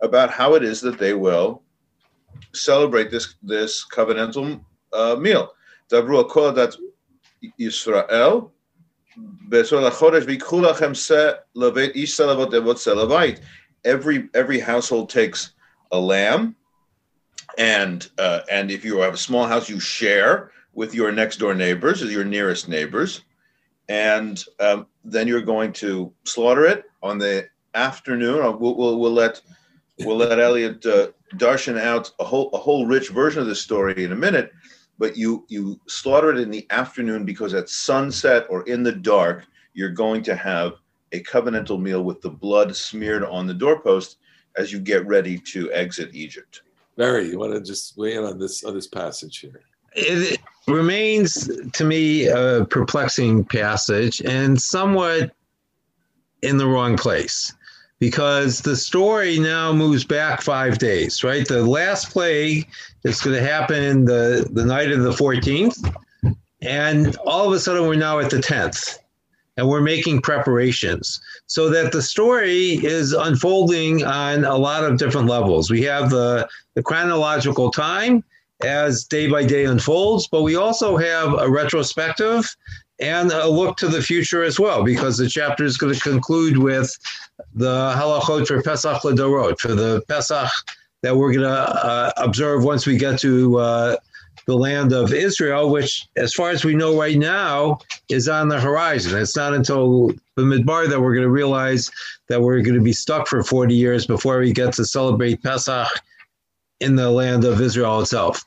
about 0.01 0.29
how 0.29 0.55
it 0.55 0.63
is 0.63 0.81
that 0.81 0.97
they 0.97 1.13
will 1.13 1.63
celebrate 2.53 3.09
this 3.09 3.35
this 3.41 3.85
covenantal 3.89 4.63
uh, 4.91 5.15
meal. 5.15 5.53
Dabru 5.89 6.27
akodat 6.27 6.75
Yisrael 7.59 8.51
Every 13.85 14.29
every 14.33 14.59
household 14.59 15.09
takes 15.09 15.51
a 15.91 15.99
lamb, 15.99 16.55
and 17.57 18.09
uh, 18.17 18.39
and 18.49 18.71
if 18.71 18.83
you 18.83 18.97
have 18.99 19.13
a 19.13 19.17
small 19.17 19.45
house, 19.45 19.69
you 19.69 19.79
share 19.79 20.51
with 20.73 20.95
your 20.95 21.11
next 21.11 21.37
door 21.37 21.53
neighbors 21.53 22.01
or 22.01 22.07
your 22.07 22.23
nearest 22.23 22.67
neighbors 22.67 23.21
and 23.89 24.43
um, 24.59 24.87
then 25.03 25.27
you're 25.27 25.41
going 25.41 25.73
to 25.73 26.11
slaughter 26.23 26.65
it 26.65 26.85
on 27.01 27.17
the 27.17 27.47
afternoon. 27.73 28.41
Uh, 28.41 28.51
we'll, 28.51 28.75
we'll, 28.75 28.99
we'll 28.99 29.11
let 29.11 29.41
we'll 29.99 30.17
let 30.17 30.39
Elliot 30.39 30.85
uh, 30.85 31.07
darshan 31.35 31.79
out 31.79 32.11
a 32.19 32.23
whole 32.23 32.49
a 32.53 32.57
whole 32.57 32.85
rich 32.85 33.09
version 33.09 33.41
of 33.41 33.47
the 33.47 33.55
story 33.55 34.03
in 34.03 34.11
a 34.11 34.15
minute. 34.15 34.51
But 34.99 35.17
you 35.17 35.45
you 35.49 35.79
slaughter 35.87 36.31
it 36.31 36.39
in 36.39 36.49
the 36.49 36.65
afternoon 36.69 37.25
because 37.25 37.53
at 37.53 37.69
sunset 37.69 38.45
or 38.49 38.63
in 38.63 38.83
the 38.83 38.91
dark 38.91 39.45
you're 39.73 39.89
going 39.89 40.23
to 40.23 40.35
have 40.35 40.73
a 41.11 41.21
covenantal 41.21 41.81
meal 41.81 42.03
with 42.03 42.21
the 42.21 42.29
blood 42.29 42.75
smeared 42.75 43.23
on 43.23 43.47
the 43.47 43.53
doorpost 43.53 44.17
as 44.55 44.71
you 44.71 44.79
get 44.79 45.05
ready 45.07 45.37
to 45.37 45.71
exit 45.71 46.13
Egypt. 46.13 46.61
Barry, 46.95 47.29
you 47.29 47.39
want 47.39 47.53
to 47.53 47.61
just 47.61 47.97
weigh 47.97 48.15
in 48.15 48.23
on 48.23 48.37
this 48.37 48.63
on 48.63 48.75
this 48.75 48.87
passage 48.87 49.39
here? 49.39 49.61
It 49.95 50.39
remains 50.67 51.49
to 51.73 51.83
me 51.83 52.27
a 52.27 52.65
perplexing 52.65 53.45
passage 53.45 54.21
and 54.21 54.61
somewhat 54.61 55.33
in 56.41 56.57
the 56.57 56.67
wrong 56.67 56.97
place 56.97 57.53
because 57.99 58.61
the 58.61 58.75
story 58.75 59.39
now 59.39 59.71
moves 59.71 60.03
back 60.03 60.41
five 60.41 60.77
days, 60.77 61.23
right? 61.23 61.47
The 61.47 61.63
last 61.63 62.11
play 62.11 62.65
is 63.03 63.21
going 63.21 63.37
to 63.37 63.43
happen 63.43 64.05
the, 64.05 64.47
the 64.51 64.65
night 64.65 64.91
of 64.91 65.03
the 65.03 65.11
14th. 65.11 65.89
And 66.61 67.15
all 67.25 67.47
of 67.47 67.53
a 67.53 67.59
sudden, 67.59 67.87
we're 67.87 67.95
now 67.95 68.19
at 68.19 68.29
the 68.29 68.37
10th 68.37 68.99
and 69.55 69.69
we're 69.69 69.81
making 69.81 70.21
preparations 70.21 71.21
so 71.45 71.69
that 71.69 71.91
the 71.91 72.01
story 72.01 72.83
is 72.83 73.13
unfolding 73.13 74.03
on 74.03 74.45
a 74.45 74.57
lot 74.57 74.83
of 74.83 74.97
different 74.97 75.27
levels. 75.27 75.69
We 75.69 75.83
have 75.83 76.09
the, 76.09 76.47
the 76.73 76.83
chronological 76.83 77.71
time 77.71 78.23
as 78.65 79.03
day 79.05 79.29
by 79.29 79.45
day 79.45 79.65
unfolds, 79.65 80.27
but 80.27 80.43
we 80.43 80.55
also 80.55 80.97
have 80.97 81.33
a 81.39 81.49
retrospective 81.49 82.45
and 82.99 83.31
a 83.31 83.47
look 83.47 83.77
to 83.77 83.87
the 83.87 84.01
future 84.01 84.43
as 84.43 84.59
well, 84.59 84.83
because 84.83 85.17
the 85.17 85.27
chapter 85.27 85.65
is 85.65 85.77
going 85.77 85.93
to 85.93 85.99
conclude 85.99 86.57
with 86.57 86.95
the 87.55 87.93
halachot 87.95 88.47
for 88.47 88.61
Pesach 88.61 89.01
Ledorot, 89.01 89.59
for 89.59 89.75
the 89.75 90.01
Pesach 90.07 90.49
that 91.01 91.15
we're 91.15 91.33
going 91.33 91.45
to 91.45 91.49
uh, 91.49 92.11
observe 92.17 92.63
once 92.63 92.85
we 92.85 92.97
get 92.97 93.19
to 93.19 93.57
uh, 93.57 93.95
the 94.45 94.55
land 94.55 94.93
of 94.93 95.13
Israel, 95.13 95.69
which, 95.69 96.07
as 96.15 96.33
far 96.33 96.49
as 96.49 96.63
we 96.63 96.75
know 96.75 96.97
right 96.97 97.17
now, 97.17 97.79
is 98.09 98.27
on 98.27 98.47
the 98.47 98.59
horizon. 98.59 99.19
It's 99.19 99.35
not 99.35 99.53
until 99.53 100.07
the 100.35 100.43
Midbar 100.43 100.89
that 100.89 100.99
we're 100.99 101.13
going 101.13 101.23
to 101.23 101.29
realize 101.29 101.89
that 102.29 102.41
we're 102.41 102.61
going 102.61 102.75
to 102.75 102.81
be 102.81 102.93
stuck 102.93 103.27
for 103.27 103.43
40 103.43 103.73
years 103.73 104.05
before 104.05 104.39
we 104.39 104.53
get 104.53 104.73
to 104.73 104.85
celebrate 104.85 105.41
Pesach 105.43 105.87
in 106.79 106.95
the 106.95 107.09
land 107.09 107.45
of 107.45 107.61
Israel 107.61 108.01
itself. 108.01 108.43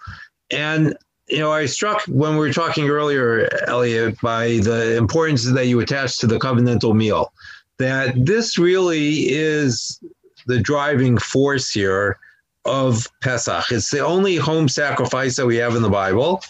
And 0.50 0.96
you 1.28 1.38
know, 1.38 1.50
I 1.50 1.66
struck 1.66 2.04
when 2.04 2.32
we 2.32 2.38
were 2.38 2.52
talking 2.52 2.88
earlier, 2.88 3.48
Elliot, 3.66 4.20
by 4.20 4.58
the 4.58 4.96
importance 4.96 5.44
that 5.44 5.66
you 5.66 5.80
attach 5.80 6.18
to 6.18 6.26
the 6.26 6.38
covenantal 6.38 6.94
meal. 6.94 7.32
That 7.78 8.14
this 8.24 8.58
really 8.58 9.28
is 9.28 10.00
the 10.46 10.60
driving 10.60 11.18
force 11.18 11.70
here 11.70 12.18
of 12.64 13.06
Pesach. 13.22 13.70
It's 13.70 13.90
the 13.90 14.00
only 14.00 14.36
home 14.36 14.68
sacrifice 14.68 15.36
that 15.36 15.46
we 15.46 15.56
have 15.56 15.74
in 15.74 15.82
the 15.82 15.90
Bible. 15.90 16.42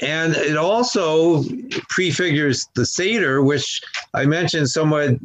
And 0.00 0.36
it 0.36 0.56
also 0.56 1.42
prefigures 1.88 2.68
the 2.74 2.86
Seder, 2.86 3.42
which 3.42 3.82
I 4.14 4.26
mentioned 4.26 4.70
somewhat 4.70 5.16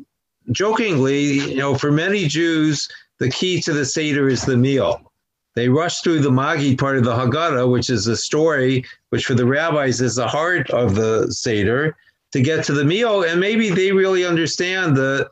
jokingly. 0.51 1.51
You 1.51 1.57
know, 1.57 1.75
for 1.75 1.91
many 1.91 2.27
Jews, 2.27 2.89
the 3.19 3.29
key 3.29 3.61
to 3.61 3.73
the 3.73 3.85
Seder 3.85 4.27
is 4.29 4.43
the 4.43 4.57
meal. 4.57 5.11
They 5.55 5.69
rush 5.69 6.01
through 6.01 6.19
the 6.19 6.31
Maggid 6.31 6.77
part 6.77 6.97
of 6.97 7.03
the 7.03 7.15
Haggadah, 7.15 7.69
which 7.71 7.89
is 7.89 8.05
the 8.05 8.15
story, 8.15 8.85
which 9.09 9.25
for 9.25 9.35
the 9.35 9.45
rabbis 9.45 10.01
is 10.01 10.15
the 10.15 10.27
heart 10.27 10.69
of 10.71 10.95
the 10.95 11.31
Seder, 11.31 11.95
to 12.31 12.41
get 12.41 12.65
to 12.65 12.73
the 12.73 12.83
meal. 12.83 13.23
And 13.23 13.39
maybe 13.39 13.69
they 13.69 13.91
really 13.91 14.25
understand 14.25 14.95
the 14.97 15.29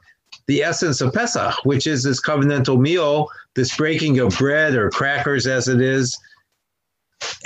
the 0.48 0.64
essence 0.64 1.02
of 1.02 1.14
Pesach, 1.14 1.54
which 1.66 1.88
is 1.88 2.04
this 2.04 2.22
covenantal 2.22 2.80
meal, 2.80 3.28
this 3.56 3.76
breaking 3.76 4.20
of 4.20 4.38
bread 4.38 4.76
or 4.76 4.90
crackers 4.90 5.48
as 5.48 5.68
it 5.68 5.82
is, 5.82 6.18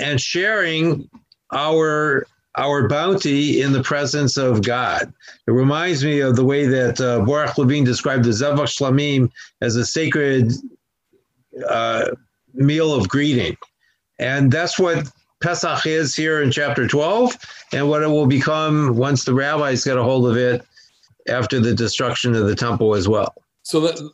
and 0.00 0.20
sharing 0.20 1.08
our 1.52 2.26
our 2.56 2.88
bounty 2.88 3.60
in 3.60 3.72
the 3.72 3.82
presence 3.82 4.36
of 4.36 4.62
God. 4.62 5.12
It 5.46 5.50
reminds 5.50 6.04
me 6.04 6.20
of 6.20 6.36
the 6.36 6.44
way 6.44 6.66
that 6.66 7.00
uh, 7.00 7.20
Baruch 7.20 7.58
Levine 7.58 7.84
described 7.84 8.24
the 8.24 8.30
Zevach 8.30 8.68
Shlamim 8.68 9.30
as 9.60 9.76
a 9.76 9.84
sacred 9.84 10.52
uh, 11.68 12.06
meal 12.56 12.92
of 12.92 13.08
greeting. 13.08 13.56
And 14.18 14.50
that's 14.50 14.78
what 14.78 15.08
Pesach 15.42 15.86
is 15.86 16.14
here 16.14 16.42
in 16.42 16.50
chapter 16.50 16.88
12, 16.88 17.36
and 17.72 17.88
what 17.88 18.02
it 18.02 18.08
will 18.08 18.26
become 18.26 18.96
once 18.96 19.24
the 19.24 19.34
rabbis 19.34 19.84
get 19.84 19.98
a 19.98 20.02
hold 20.02 20.28
of 20.28 20.36
it 20.36 20.64
after 21.28 21.60
the 21.60 21.74
destruction 21.74 22.34
of 22.34 22.46
the 22.46 22.54
temple 22.54 22.94
as 22.94 23.08
well. 23.08 23.34
So 23.62 23.80
that, 23.80 24.10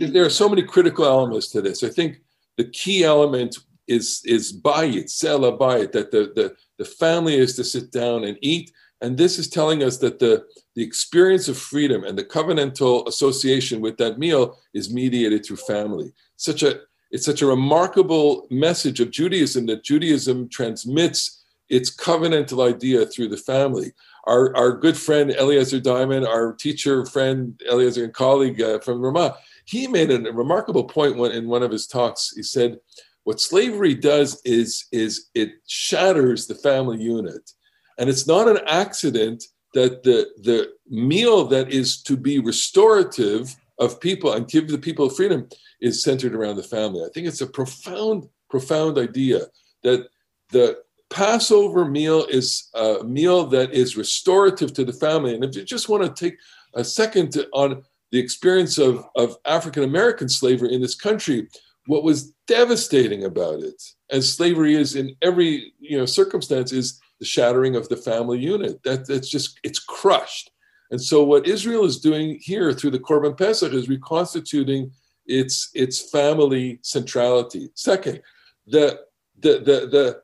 there 0.00 0.24
are 0.24 0.30
so 0.30 0.48
many 0.48 0.62
critical 0.62 1.04
elements 1.04 1.48
to 1.48 1.62
this. 1.62 1.82
I 1.82 1.88
think 1.88 2.20
the 2.56 2.64
key 2.64 3.04
element 3.04 3.56
is 3.86 4.20
is 4.24 4.52
bayit, 4.52 5.06
sela 5.06 5.56
bayit, 5.56 5.92
that 5.92 6.10
the, 6.10 6.32
the, 6.34 6.54
the 6.78 6.84
family 6.84 7.36
is 7.36 7.56
to 7.56 7.64
sit 7.64 7.90
down 7.90 8.24
and 8.24 8.36
eat. 8.42 8.70
And 9.00 9.16
this 9.16 9.38
is 9.38 9.48
telling 9.48 9.82
us 9.84 9.98
that 9.98 10.18
the, 10.18 10.44
the 10.74 10.82
experience 10.82 11.48
of 11.48 11.56
freedom 11.56 12.02
and 12.02 12.18
the 12.18 12.24
covenantal 12.24 13.06
association 13.06 13.80
with 13.80 13.96
that 13.98 14.18
meal 14.18 14.58
is 14.74 14.92
mediated 14.92 15.46
through 15.46 15.56
family. 15.56 16.12
Such 16.36 16.64
a 16.64 16.80
it's 17.10 17.24
such 17.24 17.42
a 17.42 17.46
remarkable 17.46 18.46
message 18.50 19.00
of 19.00 19.10
Judaism 19.10 19.66
that 19.66 19.84
Judaism 19.84 20.48
transmits 20.48 21.44
its 21.68 21.94
covenantal 21.94 22.66
idea 22.66 23.06
through 23.06 23.28
the 23.28 23.36
family. 23.36 23.92
Our, 24.26 24.54
our 24.56 24.72
good 24.72 24.96
friend 24.96 25.30
Eliezer 25.30 25.80
Diamond, 25.80 26.26
our 26.26 26.52
teacher 26.52 27.06
friend 27.06 27.60
Eliezer 27.70 28.04
and 28.04 28.12
colleague 28.12 28.60
uh, 28.60 28.78
from 28.80 29.00
Ramah, 29.00 29.36
he 29.64 29.86
made 29.86 30.10
a 30.10 30.20
remarkable 30.32 30.84
point 30.84 31.16
when, 31.16 31.32
in 31.32 31.48
one 31.48 31.62
of 31.62 31.70
his 31.70 31.86
talks. 31.86 32.32
He 32.34 32.42
said, 32.42 32.78
"What 33.24 33.40
slavery 33.40 33.94
does 33.94 34.40
is 34.44 34.86
is 34.92 35.28
it 35.34 35.50
shatters 35.66 36.46
the 36.46 36.54
family 36.54 37.02
unit, 37.02 37.50
and 37.98 38.08
it's 38.08 38.26
not 38.26 38.48
an 38.48 38.60
accident 38.66 39.44
that 39.74 40.02
the 40.02 40.28
the 40.42 40.72
meal 40.88 41.44
that 41.46 41.70
is 41.70 42.02
to 42.02 42.16
be 42.16 42.38
restorative 42.38 43.54
of 43.78 44.00
people 44.00 44.32
and 44.32 44.48
give 44.48 44.68
the 44.68 44.78
people 44.78 45.08
freedom 45.08 45.48
is 45.80 46.02
centered 46.02 46.34
around 46.34 46.56
the 46.56 46.62
family. 46.62 47.04
I 47.04 47.08
think 47.12 47.26
it's 47.26 47.40
a 47.40 47.46
profound, 47.46 48.28
profound 48.50 48.98
idea 48.98 49.40
that 49.82 50.08
the 50.50 50.78
Passover 51.10 51.84
meal 51.84 52.26
is 52.28 52.68
a 52.74 53.02
meal 53.04 53.46
that 53.46 53.72
is 53.72 53.96
restorative 53.96 54.72
to 54.74 54.84
the 54.84 54.92
family. 54.92 55.34
And 55.34 55.44
if 55.44 55.56
you 55.56 55.64
just 55.64 55.88
want 55.88 56.04
to 56.04 56.24
take 56.24 56.38
a 56.74 56.84
second 56.84 57.32
to, 57.32 57.48
on 57.52 57.82
the 58.12 58.18
experience 58.18 58.78
of, 58.78 59.06
of 59.16 59.36
African 59.44 59.84
American 59.84 60.28
slavery 60.28 60.74
in 60.74 60.82
this 60.82 60.94
country, 60.94 61.48
what 61.86 62.04
was 62.04 62.32
devastating 62.46 63.24
about 63.24 63.60
it, 63.60 63.82
as 64.10 64.30
slavery 64.30 64.74
is 64.74 64.94
in 64.94 65.16
every 65.22 65.72
you 65.80 65.96
know 65.96 66.04
circumstance, 66.06 66.72
is 66.72 67.00
the 67.18 67.24
shattering 67.24 67.76
of 67.76 67.88
the 67.88 67.96
family 67.96 68.38
unit. 68.38 68.82
That 68.82 69.06
that's 69.06 69.28
just 69.28 69.58
it's 69.64 69.78
crushed. 69.78 70.50
And 70.90 71.00
so 71.00 71.22
what 71.22 71.46
Israel 71.46 71.84
is 71.84 72.00
doing 72.00 72.38
here 72.40 72.72
through 72.72 72.92
the 72.92 72.98
Korban 72.98 73.36
Pesach 73.36 73.72
is 73.72 73.88
reconstituting 73.88 74.90
its 75.26 75.70
its 75.74 76.10
family 76.10 76.80
centrality. 76.82 77.70
Second, 77.74 78.22
the 78.66 79.00
the 79.40 79.58
the 79.58 80.22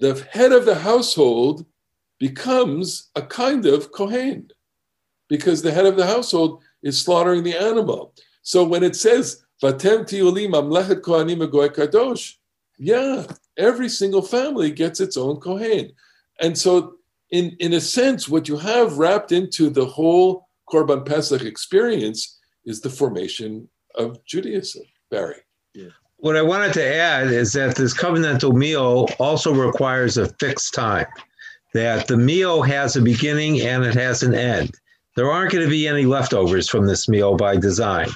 the, 0.00 0.14
the 0.14 0.28
head 0.30 0.52
of 0.52 0.64
the 0.64 0.74
household 0.74 1.66
becomes 2.18 3.10
a 3.14 3.22
kind 3.22 3.66
of 3.66 3.92
kohen 3.92 4.50
because 5.28 5.62
the 5.62 5.70
head 5.70 5.86
of 5.86 5.96
the 5.96 6.06
household 6.06 6.62
is 6.82 7.00
slaughtering 7.00 7.42
the 7.42 7.56
animal. 7.56 8.14
So 8.42 8.64
when 8.64 8.82
it 8.82 8.96
says 8.96 9.44
Vatem 9.62 10.04
tiuli 10.04 10.48
mamlechet 10.48 11.02
kohanim 11.02 11.46
kadosh, 11.48 12.34
yeah, 12.78 13.26
every 13.58 13.88
single 13.88 14.22
family 14.22 14.70
gets 14.70 15.00
its 15.00 15.16
own 15.16 15.36
kohen, 15.36 15.92
and 16.40 16.56
so 16.56 16.97
in 17.30 17.56
in 17.60 17.72
a 17.72 17.80
sense, 17.80 18.28
what 18.28 18.48
you 18.48 18.56
have 18.56 18.98
wrapped 18.98 19.32
into 19.32 19.70
the 19.70 19.86
whole 19.86 20.48
Korban 20.68 21.04
Pesach 21.04 21.42
experience 21.42 22.38
is 22.64 22.80
the 22.80 22.90
formation 22.90 23.68
of 23.94 24.24
Judaism. 24.24 24.82
Barry. 25.10 25.36
Yeah. 25.74 25.88
What 26.18 26.36
I 26.36 26.42
wanted 26.42 26.72
to 26.74 26.84
add 26.84 27.28
is 27.28 27.52
that 27.52 27.76
this 27.76 27.96
covenantal 27.96 28.52
meal 28.52 29.08
also 29.18 29.54
requires 29.54 30.16
a 30.16 30.28
fixed 30.34 30.74
time. 30.74 31.06
That 31.74 32.08
the 32.08 32.16
meal 32.16 32.62
has 32.62 32.96
a 32.96 33.02
beginning 33.02 33.60
and 33.60 33.84
it 33.84 33.94
has 33.94 34.22
an 34.22 34.34
end. 34.34 34.72
There 35.16 35.30
aren't 35.30 35.52
going 35.52 35.64
to 35.64 35.70
be 35.70 35.86
any 35.86 36.06
leftovers 36.06 36.68
from 36.68 36.86
this 36.86 37.08
meal 37.08 37.36
by 37.36 37.56
design. 37.56 38.08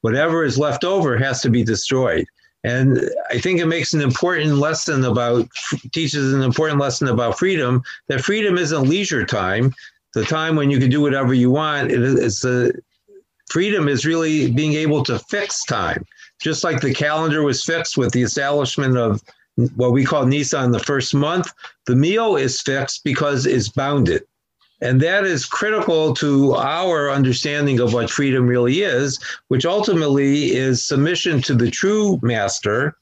Whatever 0.00 0.44
is 0.44 0.58
left 0.58 0.84
over 0.84 1.16
has 1.18 1.42
to 1.42 1.50
be 1.50 1.62
destroyed. 1.62 2.26
And 2.62 3.00
I 3.30 3.38
think 3.38 3.58
it 3.58 3.66
makes 3.66 3.94
an 3.94 4.02
important 4.02 4.56
lesson 4.56 5.04
about, 5.04 5.48
teaches 5.92 6.34
an 6.34 6.42
important 6.42 6.78
lesson 6.78 7.08
about 7.08 7.38
freedom 7.38 7.82
that 8.08 8.20
freedom 8.20 8.58
isn't 8.58 8.88
leisure 8.88 9.24
time, 9.24 9.74
the 10.12 10.24
time 10.24 10.56
when 10.56 10.70
you 10.70 10.78
can 10.78 10.90
do 10.90 11.00
whatever 11.00 11.32
you 11.32 11.50
want. 11.50 11.90
It 11.90 12.02
is 12.02 12.44
a, 12.44 12.72
freedom 13.48 13.88
is 13.88 14.04
really 14.04 14.50
being 14.50 14.74
able 14.74 15.02
to 15.04 15.18
fix 15.18 15.64
time. 15.64 16.04
Just 16.40 16.64
like 16.64 16.80
the 16.80 16.94
calendar 16.94 17.42
was 17.42 17.64
fixed 17.64 17.96
with 17.96 18.12
the 18.12 18.22
establishment 18.22 18.96
of 18.96 19.22
what 19.76 19.92
we 19.92 20.04
call 20.04 20.26
Nisan 20.26 20.70
the 20.70 20.78
first 20.78 21.14
month, 21.14 21.52
the 21.86 21.96
meal 21.96 22.36
is 22.36 22.60
fixed 22.60 23.04
because 23.04 23.46
it's 23.46 23.68
bounded. 23.68 24.22
And 24.82 25.00
that 25.02 25.24
is 25.24 25.44
critical 25.44 26.14
to 26.14 26.54
our 26.54 27.10
understanding 27.10 27.80
of 27.80 27.92
what 27.92 28.10
freedom 28.10 28.46
really 28.46 28.80
is, 28.80 29.18
which 29.48 29.66
ultimately 29.66 30.52
is 30.52 30.84
submission 30.84 31.42
to 31.42 31.54
the 31.54 31.70
true 31.70 32.18
master 32.22 32.96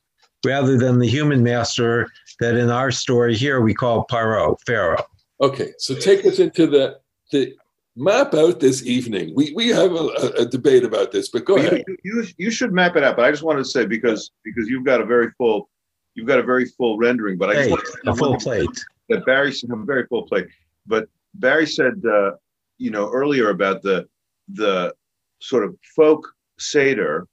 rather 0.45 0.77
than 0.77 0.99
the 0.99 1.07
human 1.07 1.43
master 1.43 2.09
that 2.41 2.57
in 2.57 2.71
our 2.71 2.91
story 2.91 3.35
here 3.35 3.61
we 3.61 3.75
call 3.75 4.07
Paro, 4.07 4.57
Pharaoh. 4.67 5.05
Okay, 5.41 5.73
so 5.79 5.95
take 5.95 6.25
us 6.25 6.39
into 6.39 6.67
the, 6.67 6.99
the 7.31 7.55
map 7.97 8.35
out 8.35 8.61
this 8.61 8.85
evening. 8.85 9.33
We, 9.35 9.53
we 9.55 9.69
have 9.69 9.93
a, 9.93 10.33
a 10.39 10.47
debate 10.47 10.85
about 10.85 11.13
this, 11.13 11.29
but 11.29 11.45
go 11.45 11.57
ahead. 11.57 11.85
You, 11.87 11.97
you, 12.05 12.27
you 12.39 12.51
should 12.51 12.73
map 12.73 12.97
it 12.97 13.05
out, 13.05 13.17
but 13.17 13.25
I 13.25 13.31
just 13.31 13.43
wanted 13.43 13.61
to 13.61 13.71
say 13.71 13.87
because 13.87 14.31
because 14.45 14.69
you've 14.69 14.85
got 14.85 15.01
a 15.01 15.05
very 15.05 15.31
full 15.39 15.69
you've 16.15 16.27
got 16.27 16.39
a 16.39 16.43
very 16.43 16.65
full 16.65 16.99
rendering, 16.99 17.39
but 17.39 17.51
I 17.51 17.55
just 17.55 17.71
want 17.71 17.85
a 18.07 18.15
full 18.15 18.37
plate. 18.37 18.85
That 19.09 19.25
Barry 19.25 19.53
should 19.53 19.71
have 19.71 19.81
a 19.81 19.85
very 19.85 20.07
full 20.07 20.25
plate. 20.25 20.49
But 20.87 21.09
Barry 21.35 21.67
said, 21.67 22.03
uh, 22.11 22.33
you 22.79 22.91
know, 22.91 23.11
earlier 23.11 23.51
about 23.51 23.83
the 23.83 24.09
the 24.49 24.95
sort 25.41 25.65
of 25.65 25.77
folk 25.95 26.27
seder, 26.59 27.27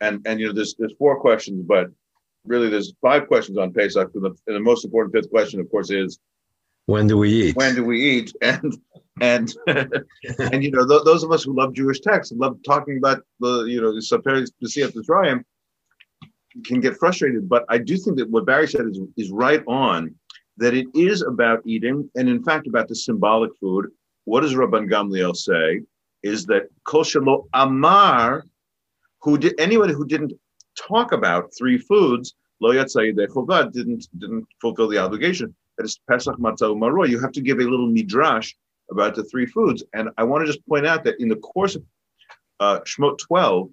and 0.00 0.20
and 0.26 0.40
you 0.40 0.46
know, 0.46 0.52
there's 0.52 0.74
there's 0.78 0.94
four 0.98 1.20
questions, 1.20 1.64
but 1.66 1.90
really 2.44 2.68
there's 2.68 2.94
five 3.00 3.26
questions 3.26 3.58
on 3.58 3.72
Pesach. 3.72 4.10
And 4.14 4.24
the, 4.24 4.30
and 4.46 4.56
the 4.56 4.60
most 4.60 4.84
important 4.84 5.14
fifth 5.14 5.30
question, 5.30 5.60
of 5.60 5.70
course, 5.70 5.90
is 5.90 6.18
when 6.86 7.06
do 7.06 7.18
we 7.18 7.30
eat? 7.30 7.56
When 7.56 7.74
do 7.74 7.84
we 7.84 8.02
eat? 8.02 8.34
And 8.48 8.76
and 9.18 9.56
and 10.38 10.62
you 10.62 10.70
know, 10.70 10.86
th- 10.86 11.04
those 11.06 11.22
of 11.22 11.32
us 11.32 11.42
who 11.42 11.56
love 11.56 11.72
Jewish 11.72 12.00
texts 12.00 12.32
and 12.32 12.38
love 12.38 12.58
talking 12.66 12.98
about 12.98 13.22
the 13.40 13.64
you 13.64 13.80
know 13.80 13.90
the 13.94 14.00
Yetziat 14.00 14.92
Mitzrayim 14.92 15.42
can 16.66 16.80
get 16.80 16.98
frustrated. 16.98 17.48
But 17.48 17.64
I 17.70 17.78
do 17.78 17.96
think 17.96 18.18
that 18.18 18.28
what 18.28 18.44
Barry 18.44 18.68
said 18.68 18.86
is 18.86 19.00
is 19.16 19.30
right 19.30 19.62
on 19.66 20.14
that 20.58 20.74
it 20.74 20.86
is 20.94 21.22
about 21.22 21.60
eating, 21.66 22.08
and 22.14 22.28
in 22.28 22.42
fact, 22.42 22.66
about 22.66 22.88
the 22.88 22.94
symbolic 22.94 23.50
food. 23.60 23.86
What 24.24 24.40
does 24.40 24.54
Rabban 24.54 24.90
Gamliel 24.90 25.36
say? 25.36 25.82
Is 26.22 26.46
that 26.46 26.68
Kol 26.84 27.04
Amar, 27.54 28.44
who 29.22 29.38
did 29.38 29.54
anyone 29.60 29.90
who 29.90 30.06
didn't 30.06 30.32
talk 30.76 31.12
about 31.12 31.52
three 31.56 31.78
foods, 31.78 32.34
Lo 32.60 32.72
Yatzai 32.72 33.14
didn't 33.72 34.08
didn't 34.18 34.46
fulfill 34.60 34.88
the 34.88 34.98
obligation. 34.98 35.54
That 35.76 35.84
is 35.84 36.00
Pesach 36.08 36.36
Matzah 36.38 36.74
Maror. 36.74 37.08
You 37.08 37.20
have 37.20 37.32
to 37.32 37.42
give 37.42 37.58
a 37.58 37.64
little 37.64 37.88
midrash 37.88 38.54
about 38.90 39.14
the 39.14 39.24
three 39.24 39.46
foods. 39.46 39.84
And 39.92 40.08
I 40.16 40.24
want 40.24 40.46
to 40.46 40.52
just 40.52 40.66
point 40.66 40.86
out 40.86 41.04
that 41.04 41.20
in 41.20 41.28
the 41.28 41.36
course 41.36 41.74
of 41.74 41.82
uh, 42.60 42.80
Shemot 42.80 43.18
12, 43.18 43.68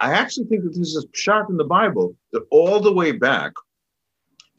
I 0.00 0.12
actually 0.12 0.46
think 0.46 0.64
that 0.64 0.70
this 0.70 0.94
is 0.94 1.06
sharp 1.12 1.50
in 1.50 1.56
the 1.56 1.64
Bible 1.64 2.16
that 2.32 2.42
all 2.50 2.80
the 2.80 2.92
way 2.92 3.12
back, 3.12 3.52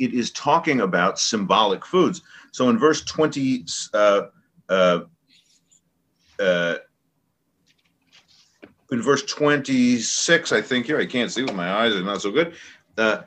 it 0.01 0.13
is 0.15 0.31
talking 0.31 0.81
about 0.81 1.19
symbolic 1.19 1.85
foods. 1.85 2.23
So 2.51 2.69
in 2.69 2.79
verse 2.79 3.03
20, 3.03 3.65
uh, 3.93 4.21
uh, 4.67 5.01
uh, 6.39 6.75
in 8.91 9.01
verse 9.01 9.23
26, 9.23 10.51
I 10.51 10.61
think 10.61 10.87
here, 10.87 10.99
I 10.99 11.05
can't 11.05 11.31
see 11.31 11.43
with 11.43 11.53
my 11.53 11.71
eyes, 11.71 11.93
they're 11.93 12.03
not 12.03 12.21
so 12.21 12.31
good. 12.31 12.55
Uh, 12.97 13.21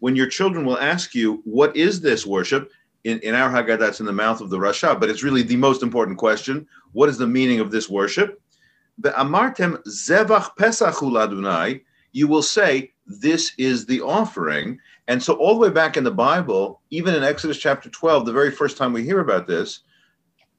when 0.00 0.16
your 0.16 0.26
children 0.26 0.66
will 0.66 0.78
ask 0.78 1.14
you, 1.14 1.40
What 1.44 1.76
is 1.76 2.00
this 2.00 2.26
worship? 2.26 2.72
In, 3.04 3.20
in 3.20 3.34
our 3.34 3.50
Haggadah, 3.50 3.78
that's 3.78 4.00
in 4.00 4.06
the 4.06 4.12
mouth 4.12 4.40
of 4.40 4.50
the 4.50 4.58
Rasha, 4.58 4.98
but 4.98 5.08
it's 5.08 5.22
really 5.22 5.42
the 5.42 5.56
most 5.56 5.82
important 5.82 6.18
question. 6.18 6.66
What 6.92 7.08
is 7.08 7.18
the 7.18 7.26
meaning 7.26 7.60
of 7.60 7.70
this 7.70 7.88
worship? 7.88 8.40
Zevach 9.00 10.56
Pesach 10.56 11.02
you 12.12 12.28
will 12.28 12.42
say, 12.42 12.92
This 13.06 13.52
is 13.58 13.86
the 13.86 14.00
offering. 14.00 14.78
And 15.08 15.22
so, 15.22 15.34
all 15.34 15.54
the 15.54 15.60
way 15.60 15.70
back 15.70 15.96
in 15.96 16.04
the 16.04 16.10
Bible, 16.10 16.80
even 16.90 17.14
in 17.14 17.24
Exodus 17.24 17.58
chapter 17.58 17.90
12, 17.90 18.24
the 18.24 18.32
very 18.32 18.50
first 18.50 18.76
time 18.76 18.92
we 18.92 19.02
hear 19.02 19.20
about 19.20 19.46
this, 19.46 19.80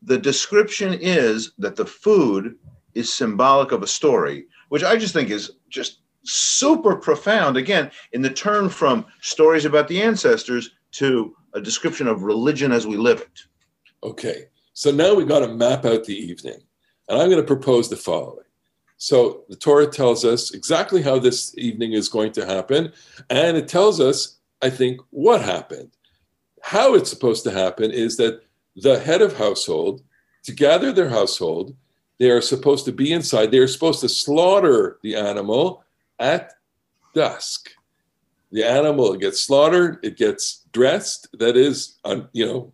the 0.02 0.18
description 0.18 0.94
is 0.94 1.54
that 1.58 1.76
the 1.76 1.86
food 1.86 2.58
is 2.94 3.12
symbolic 3.12 3.72
of 3.72 3.82
a 3.84 3.88
story, 3.88 4.46
which 4.70 4.84
I 4.84 4.98
just 4.98 5.14
think 5.14 5.30
is 5.30 5.54
just 5.70 6.00
super 6.24 6.96
profound. 6.96 7.58
Again, 7.58 7.90
in 8.12 8.22
the 8.22 8.30
turn 8.30 8.70
from 8.70 9.06
stories 9.22 9.66
about 9.66 9.88
the 9.88 10.02
ancestors 10.02 10.72
to 10.94 11.36
a 11.54 11.62
description 11.62 12.08
of 12.08 12.24
religion 12.24 12.72
as 12.72 12.86
we 12.86 12.98
live 12.98 13.22
it. 13.22 13.40
Okay, 14.04 14.46
so 14.74 14.92
now 14.92 15.14
we've 15.14 15.28
got 15.28 15.40
to 15.40 15.54
map 15.54 15.86
out 15.86 16.04
the 16.04 16.16
evening. 16.16 16.60
And 17.10 17.22
I'm 17.22 17.30
going 17.30 17.42
to 17.42 17.48
propose 17.48 17.90
the 17.90 17.96
following. 17.96 18.43
So 19.04 19.44
the 19.50 19.58
Torah 19.58 19.88
tells 19.88 20.24
us 20.24 20.54
exactly 20.54 21.02
how 21.02 21.20
this 21.20 21.54
evening 21.58 21.92
is 21.92 22.08
going 22.08 22.32
to 22.34 22.46
happen. 22.46 22.94
And 23.30 23.58
it 23.58 23.68
tells 23.68 24.00
us, 24.00 24.38
I 24.62 24.70
think, 24.70 25.02
what 25.10 25.42
happened. 25.42 25.92
How 26.62 26.96
it's 26.96 27.10
supposed 27.10 27.44
to 27.44 27.52
happen 27.52 27.92
is 27.92 28.16
that 28.16 28.44
the 28.78 28.98
head 28.98 29.22
of 29.22 29.36
household, 29.36 30.04
to 30.44 30.54
gather 30.54 30.94
their 30.94 31.10
household, 31.10 31.76
they 32.18 32.30
are 32.30 32.40
supposed 32.40 32.86
to 32.86 32.94
be 32.94 33.12
inside. 33.12 33.52
They 33.52 33.58
are 33.58 33.68
supposed 33.68 34.00
to 34.02 34.08
slaughter 34.08 35.00
the 35.04 35.18
animal 35.18 35.84
at 36.18 36.54
dusk. 37.14 37.72
The 38.54 38.64
animal 38.64 39.18
gets 39.18 39.44
slaughtered, 39.44 40.00
it 40.02 40.16
gets 40.16 40.66
dressed, 40.72 41.28
that 41.40 41.58
is, 41.58 42.00
you 42.32 42.46
know, 42.46 42.72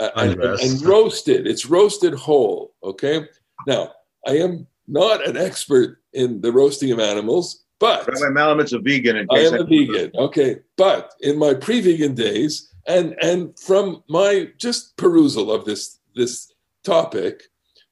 and, 0.00 0.34
and 0.42 0.82
roasted. 0.82 1.46
It's 1.46 1.66
roasted 1.66 2.14
whole. 2.14 2.74
Okay. 2.82 3.28
Now, 3.68 3.92
I 4.26 4.38
am 4.38 4.66
not 4.86 5.26
an 5.26 5.36
expert 5.36 5.98
in 6.12 6.40
the 6.40 6.52
roasting 6.52 6.92
of 6.92 7.00
animals, 7.00 7.64
but 7.80 8.06
Rabbi 8.06 8.32
Malomet's 8.32 8.72
a 8.72 8.78
vegan. 8.78 9.26
I 9.30 9.40
am 9.40 9.54
a 9.54 9.64
vegan. 9.64 10.10
Okay, 10.14 10.58
but 10.76 11.12
in 11.20 11.38
my 11.38 11.54
pre-vegan 11.54 12.14
days, 12.14 12.72
and 12.86 13.14
and 13.20 13.58
from 13.58 14.02
my 14.08 14.48
just 14.58 14.96
perusal 14.96 15.50
of 15.52 15.64
this 15.64 15.98
this 16.14 16.52
topic, 16.84 17.44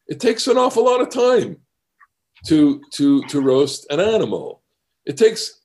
it 0.06 0.20
takes 0.20 0.46
an 0.46 0.58
awful 0.58 0.84
lot 0.84 1.00
of 1.00 1.10
time 1.10 1.56
to 2.46 2.80
to 2.92 3.22
to 3.24 3.40
roast 3.40 3.86
an 3.90 4.00
animal. 4.00 4.62
It 5.04 5.16
takes 5.16 5.60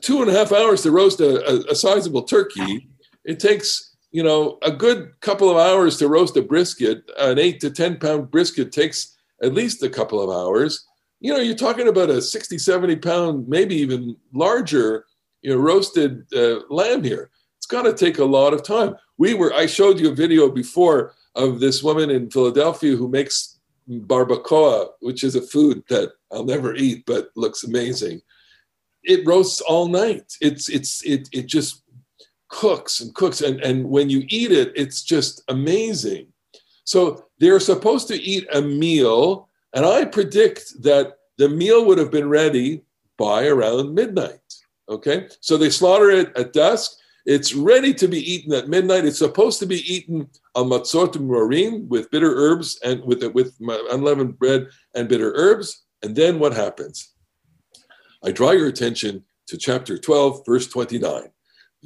two 0.00 0.22
and 0.22 0.30
a 0.30 0.34
half 0.34 0.52
hours 0.52 0.82
to 0.82 0.90
roast 0.90 1.20
a, 1.20 1.48
a, 1.48 1.72
a 1.72 1.74
sizable 1.74 2.22
turkey. 2.22 2.88
It 3.24 3.38
takes 3.38 3.90
you 4.12 4.22
know, 4.22 4.58
a 4.62 4.70
good 4.70 5.12
couple 5.20 5.50
of 5.50 5.56
hours 5.56 5.96
to 5.98 6.08
roast 6.08 6.36
a 6.36 6.42
brisket, 6.42 7.08
an 7.18 7.38
eight 7.38 7.60
to 7.60 7.70
10 7.70 7.98
pound 7.98 8.30
brisket 8.30 8.72
takes 8.72 9.16
at 9.42 9.54
least 9.54 9.82
a 9.82 9.90
couple 9.90 10.20
of 10.20 10.30
hours. 10.30 10.86
You 11.20 11.32
know, 11.32 11.40
you're 11.40 11.54
talking 11.54 11.88
about 11.88 12.10
a 12.10 12.22
60, 12.22 12.58
70 12.58 12.96
pound, 12.96 13.48
maybe 13.48 13.74
even 13.76 14.16
larger, 14.32 15.06
you 15.42 15.50
know, 15.50 15.56
roasted 15.56 16.26
uh, 16.34 16.60
lamb 16.70 17.04
here. 17.04 17.30
It's 17.58 17.66
got 17.66 17.82
to 17.82 17.92
take 17.92 18.18
a 18.18 18.24
lot 18.24 18.54
of 18.54 18.62
time. 18.62 18.96
We 19.18 19.34
were, 19.34 19.52
I 19.52 19.66
showed 19.66 20.00
you 20.00 20.10
a 20.10 20.14
video 20.14 20.50
before 20.50 21.14
of 21.34 21.60
this 21.60 21.82
woman 21.82 22.10
in 22.10 22.30
Philadelphia 22.30 22.96
who 22.96 23.08
makes 23.08 23.58
barbacoa, 23.88 24.90
which 25.00 25.24
is 25.24 25.36
a 25.36 25.42
food 25.42 25.82
that 25.88 26.12
I'll 26.32 26.44
never 26.44 26.74
eat, 26.74 27.04
but 27.06 27.30
looks 27.36 27.64
amazing. 27.64 28.22
It 29.02 29.26
roasts 29.26 29.60
all 29.60 29.88
night. 29.88 30.32
It's, 30.40 30.68
it's, 30.68 31.04
it, 31.04 31.28
it 31.32 31.46
just 31.46 31.82
cooks 32.48 33.00
and 33.00 33.14
cooks. 33.14 33.40
And, 33.40 33.60
and 33.60 33.88
when 33.88 34.10
you 34.10 34.24
eat 34.28 34.52
it, 34.52 34.72
it's 34.74 35.02
just 35.02 35.42
amazing. 35.48 36.29
So 36.90 37.26
they're 37.38 37.60
supposed 37.60 38.08
to 38.08 38.20
eat 38.20 38.48
a 38.52 38.60
meal. 38.60 39.48
And 39.74 39.86
I 39.86 40.04
predict 40.04 40.82
that 40.82 41.18
the 41.38 41.48
meal 41.48 41.86
would 41.86 41.98
have 41.98 42.10
been 42.10 42.28
ready 42.28 42.82
by 43.16 43.46
around 43.46 43.94
midnight. 43.94 44.40
Okay. 44.88 45.28
So 45.40 45.56
they 45.56 45.70
slaughter 45.70 46.10
it 46.10 46.36
at 46.36 46.52
dusk. 46.52 46.90
It's 47.26 47.54
ready 47.54 47.94
to 47.94 48.08
be 48.08 48.18
eaten 48.18 48.52
at 48.54 48.68
midnight. 48.68 49.04
It's 49.04 49.18
supposed 49.18 49.60
to 49.60 49.66
be 49.66 49.80
eaten 49.94 50.28
al 50.56 50.64
matzot 50.64 51.14
morim 51.14 51.86
with 51.86 52.10
bitter 52.10 52.34
herbs 52.34 52.80
and 52.82 53.04
with 53.04 53.22
with 53.38 53.54
unleavened 53.92 54.36
bread 54.36 54.66
and 54.96 55.08
bitter 55.08 55.32
herbs. 55.36 55.84
And 56.02 56.16
then 56.16 56.40
what 56.40 56.54
happens? 56.54 57.14
I 58.24 58.32
draw 58.32 58.50
your 58.50 58.66
attention 58.66 59.24
to 59.46 59.56
chapter 59.56 59.96
12, 59.96 60.44
verse 60.44 60.66
29. 60.66 61.30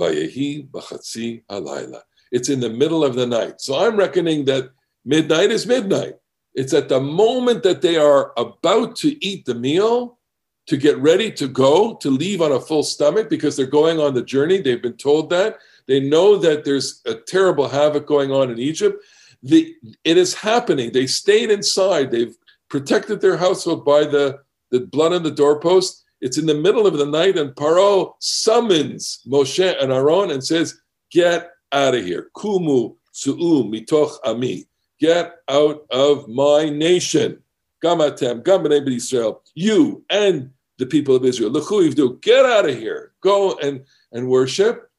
Vayehi 0.00 0.70
b'chatzi 0.70 1.42
alayla. 1.50 2.00
It's 2.32 2.48
in 2.48 2.60
the 2.60 2.70
middle 2.70 3.04
of 3.04 3.14
the 3.16 3.26
night. 3.26 3.60
So 3.60 3.84
I'm 3.84 3.98
reckoning 3.98 4.46
that 4.46 4.70
midnight 5.04 5.50
is 5.50 5.66
midnight. 5.66 6.16
It's 6.54 6.72
at 6.72 6.88
the 6.88 7.00
moment 7.00 7.62
that 7.64 7.82
they 7.82 7.96
are 7.96 8.32
about 8.36 8.96
to 8.96 9.24
eat 9.24 9.44
the 9.44 9.54
meal, 9.54 10.18
to 10.66 10.76
get 10.76 10.96
ready 10.98 11.30
to 11.32 11.48
go, 11.48 11.94
to 11.96 12.10
leave 12.10 12.40
on 12.40 12.52
a 12.52 12.60
full 12.60 12.82
stomach 12.82 13.28
because 13.28 13.56
they're 13.56 13.66
going 13.66 14.00
on 14.00 14.14
the 14.14 14.22
journey. 14.22 14.60
They've 14.60 14.80
been 14.80 14.96
told 14.96 15.30
that. 15.30 15.58
They 15.86 16.00
know 16.00 16.36
that 16.38 16.64
there's 16.64 17.02
a 17.06 17.14
terrible 17.14 17.68
havoc 17.68 18.06
going 18.06 18.30
on 18.32 18.50
in 18.50 18.58
Egypt. 18.58 19.02
The, 19.42 19.74
it 20.04 20.16
is 20.16 20.32
happening. 20.32 20.92
They 20.92 21.06
stayed 21.06 21.50
inside. 21.50 22.10
They've 22.10 22.34
protected 22.70 23.20
their 23.20 23.36
household 23.36 23.84
by 23.84 24.04
the, 24.04 24.38
the 24.70 24.80
blood 24.80 25.12
on 25.12 25.22
the 25.22 25.30
doorpost. 25.30 26.02
It's 26.22 26.38
in 26.38 26.46
the 26.46 26.54
middle 26.54 26.86
of 26.86 26.96
the 26.96 27.04
night, 27.04 27.36
and 27.36 27.54
Paro 27.54 28.14
summons 28.20 29.20
Moshe 29.26 29.82
and 29.82 29.92
Aaron 29.92 30.30
and 30.30 30.42
says, 30.42 30.80
Get 31.10 31.50
out 31.70 31.94
of 31.94 32.04
here. 32.04 32.30
Kumu 32.34 32.96
su'u 33.12 33.70
mitoch 33.70 34.16
ami. 34.24 34.66
Get 35.04 35.40
out 35.50 35.84
of 35.90 36.28
my 36.28 36.70
nation. 36.70 37.42
Gamatem, 37.84 38.42
Gamatem 38.42 38.88
Israel. 38.90 39.42
You 39.54 40.02
and 40.08 40.50
the 40.78 40.86
people 40.86 41.14
of 41.14 41.26
Israel. 41.26 41.50
Do. 41.50 42.18
Get 42.22 42.46
out 42.46 42.66
of 42.66 42.74
here. 42.74 43.12
Go 43.20 43.58
and, 43.58 43.84
and 44.12 44.30
worship. 44.30 44.90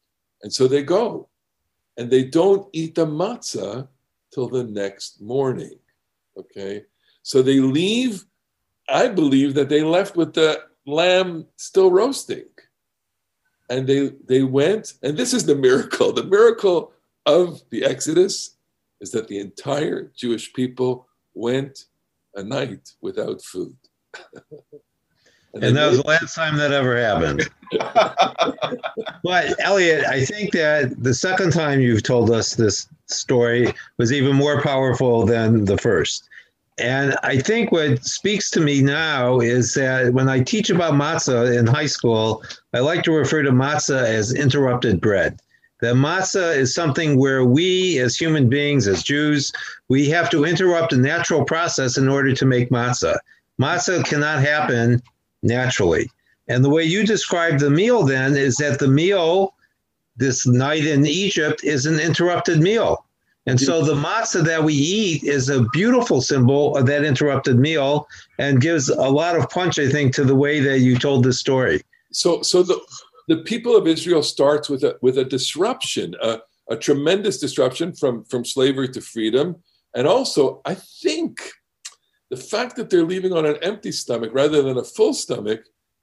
And 0.43 0.53
so 0.53 0.67
they 0.67 0.83
go. 0.83 1.27
And 1.97 2.11
they 2.11 2.23
don't 2.23 2.69
eat 2.71 2.93
the 2.93 3.07
matzah 3.07 3.87
till 4.31 4.47
the 4.47 4.63
next 4.63 5.21
morning. 5.21 5.79
Okay. 6.37 6.83
So 7.23 7.41
they 7.41 7.59
leave. 7.59 8.25
I 8.87 9.07
believe 9.07 9.55
that 9.55 9.69
they 9.69 9.81
left 9.81 10.15
with 10.15 10.35
the 10.35 10.65
lamb 10.85 11.47
still 11.55 11.89
roasting. 11.89 12.45
And 13.71 13.87
they 13.87 14.11
they 14.27 14.43
went, 14.43 14.93
and 15.01 15.17
this 15.17 15.33
is 15.33 15.47
the 15.47 15.55
miracle. 15.55 16.13
The 16.13 16.25
miracle 16.25 16.93
of 17.25 17.63
the 17.71 17.83
Exodus 17.83 18.54
is 19.05 19.11
that 19.11 19.27
the 19.27 19.37
entire 19.37 20.11
Jewish 20.17 20.51
people 20.53 21.07
went 21.35 21.85
a 22.33 22.43
night 22.43 22.89
without 23.01 23.39
food. 23.39 23.75
and, 25.53 25.63
and 25.63 25.77
that 25.77 25.89
was 25.91 26.01
the 26.01 26.07
last 26.07 26.33
time 26.33 26.57
that 26.57 26.71
ever 26.71 26.97
happened. 26.97 27.47
but 29.23 29.53
Elliot, 29.59 30.05
I 30.05 30.25
think 30.25 30.53
that 30.53 31.03
the 31.03 31.13
second 31.13 31.51
time 31.51 31.81
you've 31.81 32.01
told 32.01 32.31
us 32.31 32.55
this 32.55 32.87
story 33.05 33.71
was 33.99 34.11
even 34.11 34.35
more 34.35 34.59
powerful 34.63 35.23
than 35.23 35.65
the 35.65 35.77
first. 35.77 36.27
And 36.79 37.15
I 37.21 37.37
think 37.37 37.71
what 37.71 38.03
speaks 38.03 38.49
to 38.51 38.59
me 38.59 38.81
now 38.81 39.39
is 39.39 39.75
that 39.75 40.13
when 40.13 40.29
I 40.29 40.39
teach 40.41 40.71
about 40.71 40.95
matzah 40.95 41.55
in 41.55 41.67
high 41.67 41.85
school, 41.85 42.43
I 42.73 42.79
like 42.79 43.03
to 43.03 43.11
refer 43.11 43.43
to 43.43 43.51
matzah 43.51 44.01
as 44.01 44.33
interrupted 44.33 44.99
bread. 44.99 45.39
That 45.81 45.95
matzah 45.95 46.55
is 46.55 46.73
something 46.73 47.17
where 47.17 47.43
we, 47.43 47.99
as 47.99 48.15
human 48.15 48.49
beings, 48.49 48.87
as 48.87 49.03
Jews, 49.03 49.51
we 49.89 50.09
have 50.09 50.29
to 50.29 50.45
interrupt 50.45 50.93
a 50.93 50.97
natural 50.97 51.43
process 51.43 51.97
in 51.97 52.07
order 52.07 52.33
to 52.33 52.45
make 52.45 52.69
matzah. 52.69 53.17
Matzah 53.61 54.05
cannot 54.05 54.41
happen 54.41 55.01
naturally. 55.43 56.09
And 56.47 56.63
the 56.63 56.69
way 56.69 56.83
you 56.83 57.05
describe 57.05 57.59
the 57.59 57.69
meal 57.69 58.03
then 58.03 58.35
is 58.37 58.57
that 58.57 58.79
the 58.79 58.87
meal 58.87 59.53
this 60.15 60.47
night 60.47 60.85
in 60.85 61.05
Egypt 61.05 61.63
is 61.63 61.85
an 61.85 61.99
interrupted 61.99 62.61
meal. 62.61 63.05
And 63.47 63.59
so 63.59 63.83
the 63.83 63.93
matzah 63.93 64.43
that 64.43 64.63
we 64.63 64.73
eat 64.73 65.23
is 65.23 65.49
a 65.49 65.63
beautiful 65.71 66.19
symbol 66.19 66.75
of 66.75 66.87
that 66.87 67.03
interrupted 67.03 67.59
meal 67.59 68.07
and 68.39 68.59
gives 68.59 68.89
a 68.89 69.09
lot 69.09 69.37
of 69.37 69.49
punch, 69.51 69.77
I 69.77 69.87
think, 69.87 70.15
to 70.15 70.23
the 70.23 70.33
way 70.33 70.59
that 70.61 70.79
you 70.79 70.97
told 70.97 71.23
the 71.23 71.33
story. 71.33 71.83
So, 72.11 72.41
so 72.41 72.63
the, 72.63 72.79
the 73.27 73.37
people 73.37 73.75
of 73.75 73.87
Israel 73.87 74.23
starts 74.23 74.69
with 74.69 74.83
a, 74.83 74.97
with 75.01 75.17
a 75.17 75.25
disruption, 75.25 76.15
a, 76.21 76.39
a 76.69 76.75
tremendous 76.75 77.39
disruption 77.39 77.93
from, 77.93 78.23
from 78.25 78.45
slavery 78.45 78.89
to 78.89 79.01
freedom. 79.01 79.55
And 79.95 80.07
also, 80.07 80.61
I 80.65 80.75
think 80.75 81.41
the 82.29 82.37
fact 82.37 82.75
that 82.75 82.89
they're 82.89 83.03
leaving 83.03 83.33
on 83.33 83.45
an 83.45 83.57
empty 83.61 83.91
stomach 83.91 84.31
rather 84.33 84.61
than 84.61 84.77
a 84.77 84.83
full 84.83 85.13
stomach 85.13 85.61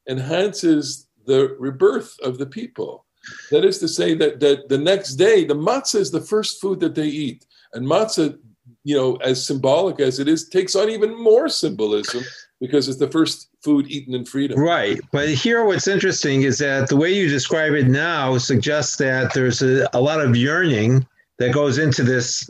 enhances 0.09 1.09
the 1.27 1.57
rebirth 1.59 2.17
of 2.23 2.39
the 2.39 2.47
people. 2.47 3.07
That 3.51 3.65
is 3.65 3.79
to 3.79 3.89
say 3.89 4.15
that, 4.15 4.41
that 4.41 4.69
the 4.69 4.79
next 4.79 5.15
day, 5.15 5.45
the 5.45 5.55
matzah 5.55 6.01
is 6.01 6.11
the 6.11 6.21
first 6.21 6.61
food 6.61 6.81
that 6.81 6.95
they 6.95 7.07
eat. 7.07 7.47
And 7.73 7.87
matzah, 7.87 8.37
you 8.83 8.97
know, 8.97 9.15
as 9.17 9.47
symbolic 9.47 10.01
as 10.01 10.19
it 10.19 10.27
is, 10.27 10.49
takes 10.49 10.75
on 10.75 10.91
even 10.91 11.17
more 11.17 11.49
symbolism 11.49 12.25
because 12.63 12.89
it's 12.89 12.99
the 12.99 13.11
first 13.11 13.49
food 13.61 13.91
eaten 13.91 14.15
in 14.15 14.25
freedom. 14.25 14.57
Right. 14.57 15.01
But 15.11 15.29
here, 15.31 15.65
what's 15.65 15.89
interesting 15.89 16.43
is 16.43 16.59
that 16.59 16.89
the 16.89 16.97
way 16.97 17.13
you 17.13 17.29
describe 17.29 17.73
it 17.73 17.89
now 17.89 18.39
suggests 18.39 18.97
that 18.99 19.35
there's 19.35 19.63
a, 19.63 19.89
a 19.93 20.01
lot 20.01 20.21
of 20.21 20.37
yearning 20.37 21.05
that 21.39 21.53
goes 21.53 21.77
into 21.77 22.05
this 22.05 22.49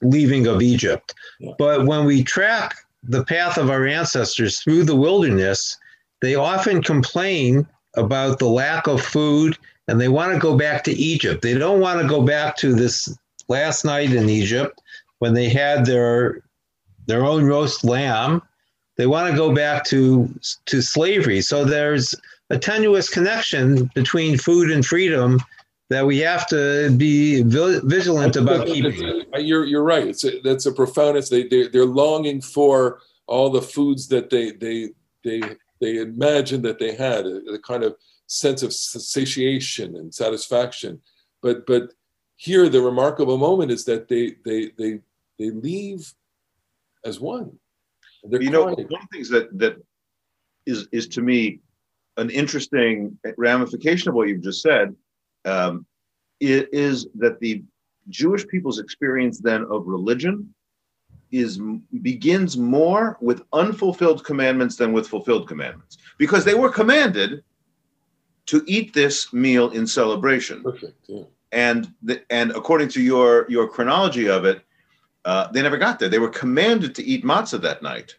leaving 0.00 0.46
of 0.46 0.62
Egypt. 0.62 1.12
Yeah. 1.40 1.54
But 1.58 1.86
when 1.86 2.04
we 2.04 2.22
track 2.22 2.76
the 3.02 3.24
path 3.24 3.58
of 3.58 3.68
our 3.68 3.84
ancestors 3.84 4.60
through 4.60 4.84
the 4.84 4.94
wilderness, 4.94 5.76
they 6.22 6.36
often 6.36 6.80
complain 6.80 7.66
about 7.96 8.38
the 8.38 8.46
lack 8.46 8.86
of 8.86 9.02
food 9.02 9.58
and 9.88 10.00
they 10.00 10.08
want 10.08 10.32
to 10.32 10.38
go 10.38 10.56
back 10.56 10.84
to 10.84 10.92
Egypt. 10.92 11.42
They 11.42 11.54
don't 11.54 11.80
want 11.80 12.00
to 12.00 12.06
go 12.06 12.22
back 12.22 12.56
to 12.58 12.74
this 12.74 13.18
last 13.48 13.84
night 13.84 14.12
in 14.12 14.28
Egypt 14.28 14.80
when 15.18 15.34
they 15.34 15.48
had 15.48 15.84
their 15.84 16.44
their 17.06 17.24
own 17.24 17.44
roast 17.44 17.82
lamb. 17.82 18.40
They 18.98 19.06
want 19.06 19.30
to 19.30 19.36
go 19.36 19.54
back 19.54 19.84
to 19.86 20.28
to 20.66 20.82
slavery. 20.82 21.40
So 21.40 21.64
there's 21.64 22.14
a 22.50 22.58
tenuous 22.58 23.08
connection 23.08 23.90
between 23.94 24.36
food 24.36 24.70
and 24.70 24.84
freedom 24.84 25.40
that 25.88 26.04
we 26.04 26.18
have 26.18 26.46
to 26.48 26.90
be 26.96 27.42
vigilant 27.42 28.36
about 28.36 28.66
keeping. 28.66 29.24
Uh, 29.34 29.38
you're 29.38 29.64
you're 29.64 29.84
right. 29.84 30.06
It's 30.06 30.24
a, 30.24 30.40
that's 30.40 30.66
a 30.66 30.72
profound. 30.72 31.16
It's 31.16 31.30
they 31.30 31.44
they 31.44 31.68
they're 31.68 31.86
longing 31.86 32.42
for 32.42 33.00
all 33.26 33.50
the 33.50 33.62
foods 33.62 34.08
that 34.08 34.30
they 34.30 34.50
they 34.50 34.90
they 35.24 35.40
they 35.80 35.98
imagined 35.98 36.64
that 36.64 36.78
they 36.78 36.94
had 36.94 37.24
uh, 37.24 37.40
the 37.46 37.60
kind 37.62 37.84
of 37.84 37.96
sense 38.26 38.62
of 38.62 38.72
satiation 38.72 39.96
and 39.96 40.12
satisfaction. 40.12 41.00
But 41.40 41.66
but 41.66 41.92
here 42.36 42.68
the 42.68 42.82
remarkable 42.82 43.38
moment 43.38 43.70
is 43.70 43.84
that 43.84 44.08
they 44.08 44.34
they 44.44 44.72
they 44.76 45.00
they 45.38 45.50
leave 45.50 46.12
as 47.04 47.20
one. 47.20 47.58
They're 48.30 48.42
you 48.42 48.50
know, 48.50 48.64
one 48.64 48.72
of 48.72 48.76
the 48.76 48.98
things 49.12 49.28
that 49.30 49.56
that 49.58 49.76
is 50.66 50.88
is 50.92 51.08
to 51.08 51.22
me 51.22 51.60
an 52.16 52.30
interesting 52.30 53.18
ramification 53.36 54.08
of 54.08 54.14
what 54.14 54.28
you've 54.28 54.42
just 54.42 54.60
said 54.60 54.94
um, 55.44 55.86
is 56.40 57.06
that 57.14 57.38
the 57.40 57.62
Jewish 58.08 58.46
people's 58.48 58.78
experience 58.78 59.40
then 59.40 59.64
of 59.70 59.86
religion 59.86 60.52
is 61.30 61.60
begins 62.02 62.56
more 62.56 63.18
with 63.20 63.42
unfulfilled 63.52 64.24
commandments 64.24 64.76
than 64.76 64.92
with 64.92 65.06
fulfilled 65.06 65.46
commandments 65.46 65.98
because 66.16 66.44
they 66.44 66.54
were 66.54 66.70
commanded 66.70 67.42
to 68.46 68.64
eat 68.66 68.94
this 68.94 69.30
meal 69.32 69.70
in 69.70 69.86
celebration. 69.86 70.62
Perfect. 70.62 71.04
Yeah. 71.06 71.24
And 71.52 71.92
the, 72.02 72.22
and 72.30 72.50
according 72.52 72.88
to 72.90 73.02
your 73.02 73.46
your 73.48 73.68
chronology 73.68 74.28
of 74.28 74.44
it, 74.44 74.62
uh, 75.28 75.46
they 75.52 75.60
never 75.60 75.76
got 75.76 75.98
there. 75.98 76.08
They 76.08 76.18
were 76.18 76.30
commanded 76.30 76.94
to 76.94 77.04
eat 77.04 77.22
matzah 77.22 77.60
that 77.60 77.82
night, 77.82 78.14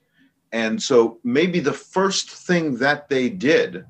and 0.52 0.82
so 0.82 1.18
maybe 1.24 1.60
the 1.60 1.74
first 1.74 2.30
thing 2.30 2.78
that 2.78 3.10
they 3.10 3.30
did 3.30 3.84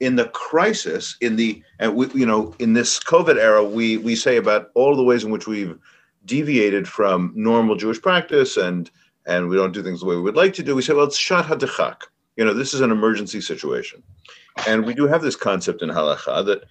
in 0.00 0.16
the 0.16 0.24
crisis, 0.30 1.16
in 1.20 1.36
the 1.36 1.62
and 1.78 1.94
we, 1.94 2.08
you 2.08 2.26
know, 2.26 2.52
in 2.58 2.72
this 2.72 2.98
COVID 2.98 3.38
era, 3.38 3.62
we 3.62 3.96
we 3.98 4.16
say 4.16 4.36
about 4.38 4.70
all 4.74 4.96
the 4.96 5.04
ways 5.04 5.22
in 5.22 5.30
which 5.30 5.46
we've 5.46 5.78
deviated 6.24 6.88
from 6.88 7.32
normal 7.36 7.76
Jewish 7.76 8.02
practice 8.02 8.56
and 8.56 8.90
and 9.24 9.48
we 9.48 9.54
don't 9.54 9.72
do 9.72 9.82
things 9.84 10.00
the 10.00 10.06
way 10.06 10.16
we 10.16 10.22
would 10.22 10.34
like 10.34 10.54
to 10.54 10.64
do. 10.64 10.74
We 10.74 10.82
say, 10.82 10.94
well, 10.94 11.06
it's 11.06 11.18
sha'at 11.18 11.44
hadechak. 11.44 11.98
You 12.36 12.44
know, 12.44 12.54
this 12.54 12.74
is 12.74 12.80
an 12.80 12.90
emergency 12.90 13.40
situation, 13.40 14.02
and 14.66 14.84
we 14.84 14.94
do 14.94 15.06
have 15.06 15.22
this 15.22 15.36
concept 15.36 15.80
in 15.80 15.90
halacha 15.90 16.44
that 16.46 16.64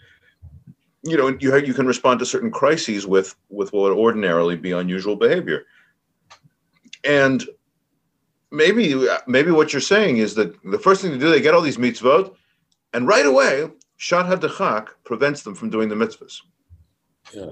you 1.03 1.17
know 1.17 1.35
you 1.39 1.55
you 1.57 1.73
can 1.73 1.87
respond 1.87 2.19
to 2.19 2.25
certain 2.25 2.51
crises 2.51 3.07
with 3.07 3.35
with 3.49 3.73
what 3.73 3.83
would 3.83 3.97
ordinarily 3.97 4.55
be 4.55 4.71
unusual 4.71 5.15
behavior, 5.15 5.65
and 7.03 7.43
maybe 8.51 9.07
maybe 9.27 9.51
what 9.51 9.73
you're 9.73 9.81
saying 9.81 10.17
is 10.17 10.35
that 10.35 10.55
the 10.63 10.79
first 10.79 11.01
thing 11.01 11.11
to 11.11 11.17
do 11.17 11.29
they 11.29 11.41
get 11.41 11.53
all 11.53 11.61
these 11.61 11.77
mitzvot, 11.77 12.35
and 12.93 13.07
right 13.07 13.25
away 13.25 13.69
sha'at 13.99 14.29
hadechak 14.29 14.89
prevents 15.03 15.43
them 15.43 15.55
from 15.55 15.69
doing 15.69 15.89
the 15.89 15.95
mitzvahs. 15.95 16.41
Yeah. 17.33 17.51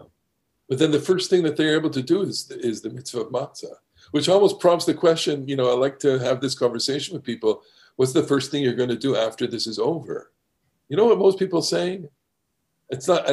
But 0.68 0.78
then 0.78 0.92
the 0.92 1.00
first 1.00 1.30
thing 1.30 1.44
that 1.44 1.58
they're 1.58 1.76
able 1.76 1.90
to 1.90 2.02
do 2.02 2.22
is, 2.22 2.50
is 2.52 2.82
the 2.82 2.92
mitzvah 2.92 3.22
of 3.22 3.32
matzah, 3.32 3.74
which 4.12 4.30
almost 4.30 4.60
prompts 4.60 4.86
the 4.86 4.94
question, 4.94 5.48
you 5.48 5.56
know, 5.56 5.72
I 5.72 5.76
like 5.76 5.98
to 6.00 6.20
have 6.20 6.42
this 6.42 6.54
conversation 6.54 7.16
with 7.16 7.24
people. 7.24 7.64
What's 7.96 8.14
the 8.14 8.24
first 8.24 8.52
thing 8.52 8.64
you're 8.64 8.76
going 8.76 8.90
to 8.90 8.98
do 8.98 9.16
after 9.16 9.48
this 9.48 9.66
is 9.66 9.80
over? 9.80 10.32
You 10.88 10.98
know 10.98 11.06
what 11.06 11.18
most 11.18 11.40
people 11.40 11.62
saying? 11.64 12.08
It's 12.90 13.08
not, 13.08 13.26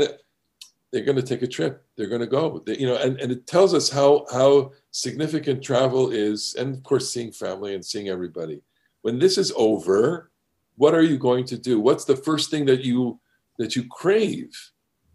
they're 0.92 1.04
going 1.04 1.16
to 1.16 1.22
take 1.22 1.42
a 1.42 1.46
trip. 1.46 1.84
They're 1.96 2.08
going 2.08 2.20
to 2.20 2.26
go, 2.26 2.62
they, 2.66 2.78
you 2.78 2.86
know, 2.86 2.96
and, 2.96 3.18
and 3.20 3.32
it 3.32 3.46
tells 3.46 3.74
us 3.74 3.90
how, 3.90 4.26
how 4.30 4.72
significant 4.90 5.62
travel 5.62 6.10
is. 6.10 6.54
And 6.58 6.74
of 6.74 6.82
course, 6.82 7.12
seeing 7.12 7.32
family 7.32 7.74
and 7.74 7.84
seeing 7.84 8.08
everybody. 8.08 8.62
When 9.02 9.18
this 9.18 9.38
is 9.38 9.52
over, 9.56 10.30
what 10.76 10.94
are 10.94 11.02
you 11.02 11.18
going 11.18 11.44
to 11.46 11.58
do? 11.58 11.80
What's 11.80 12.04
the 12.04 12.16
first 12.16 12.50
thing 12.50 12.66
that 12.66 12.84
you, 12.84 13.20
that 13.58 13.76
you 13.76 13.84
crave? 13.88 14.54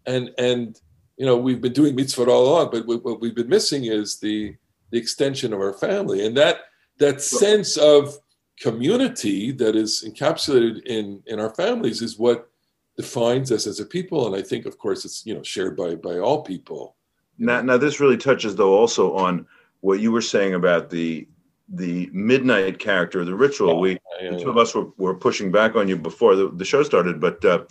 And, 0.06 0.30
and, 0.38 0.80
you 1.16 1.26
know, 1.26 1.36
we've 1.36 1.60
been 1.60 1.72
doing 1.72 1.96
mitzvot 1.96 2.28
all 2.28 2.48
along, 2.48 2.70
but 2.72 2.86
what 2.86 3.20
we've 3.20 3.34
been 3.34 3.48
missing 3.48 3.84
is 3.84 4.18
the 4.18 4.56
the 4.92 4.98
extension 4.98 5.52
of 5.52 5.60
our 5.60 5.72
family, 5.72 6.24
and 6.24 6.36
that 6.36 6.66
that 6.98 7.20
sense 7.20 7.76
of 7.76 8.18
community 8.60 9.50
that 9.50 9.74
is 9.74 10.04
encapsulated 10.06 10.82
in 10.86 11.22
in 11.26 11.40
our 11.40 11.52
families 11.54 12.02
is 12.02 12.18
what 12.18 12.50
defines 12.96 13.50
us 13.50 13.66
as 13.66 13.80
a 13.80 13.86
people. 13.86 14.26
And 14.26 14.36
I 14.36 14.42
think, 14.42 14.66
of 14.66 14.78
course, 14.78 15.04
it's 15.04 15.24
you 15.26 15.34
know 15.34 15.42
shared 15.42 15.76
by 15.76 15.94
by 15.94 16.18
all 16.18 16.42
people. 16.42 16.96
Now, 17.38 17.62
now 17.62 17.76
this 17.76 18.00
really 18.00 18.16
touches 18.16 18.56
though 18.56 18.74
also 18.74 19.14
on 19.14 19.46
what 19.80 20.00
you 20.00 20.12
were 20.12 20.22
saying 20.22 20.54
about 20.54 20.90
the 20.90 21.26
the 21.68 22.10
midnight 22.12 22.78
character 22.78 23.20
of 23.20 23.26
the 23.26 23.34
ritual. 23.34 23.80
we 23.80 23.98
yeah, 24.20 24.32
the 24.32 24.40
two 24.40 24.50
of 24.50 24.58
us 24.58 24.74
were, 24.74 24.88
were 24.98 25.14
pushing 25.14 25.50
back 25.50 25.74
on 25.74 25.88
you 25.88 25.96
before 25.96 26.36
the, 26.36 26.50
the 26.50 26.64
show 26.64 26.82
started, 26.82 27.18
but 27.20 27.42
uh, 27.44 27.64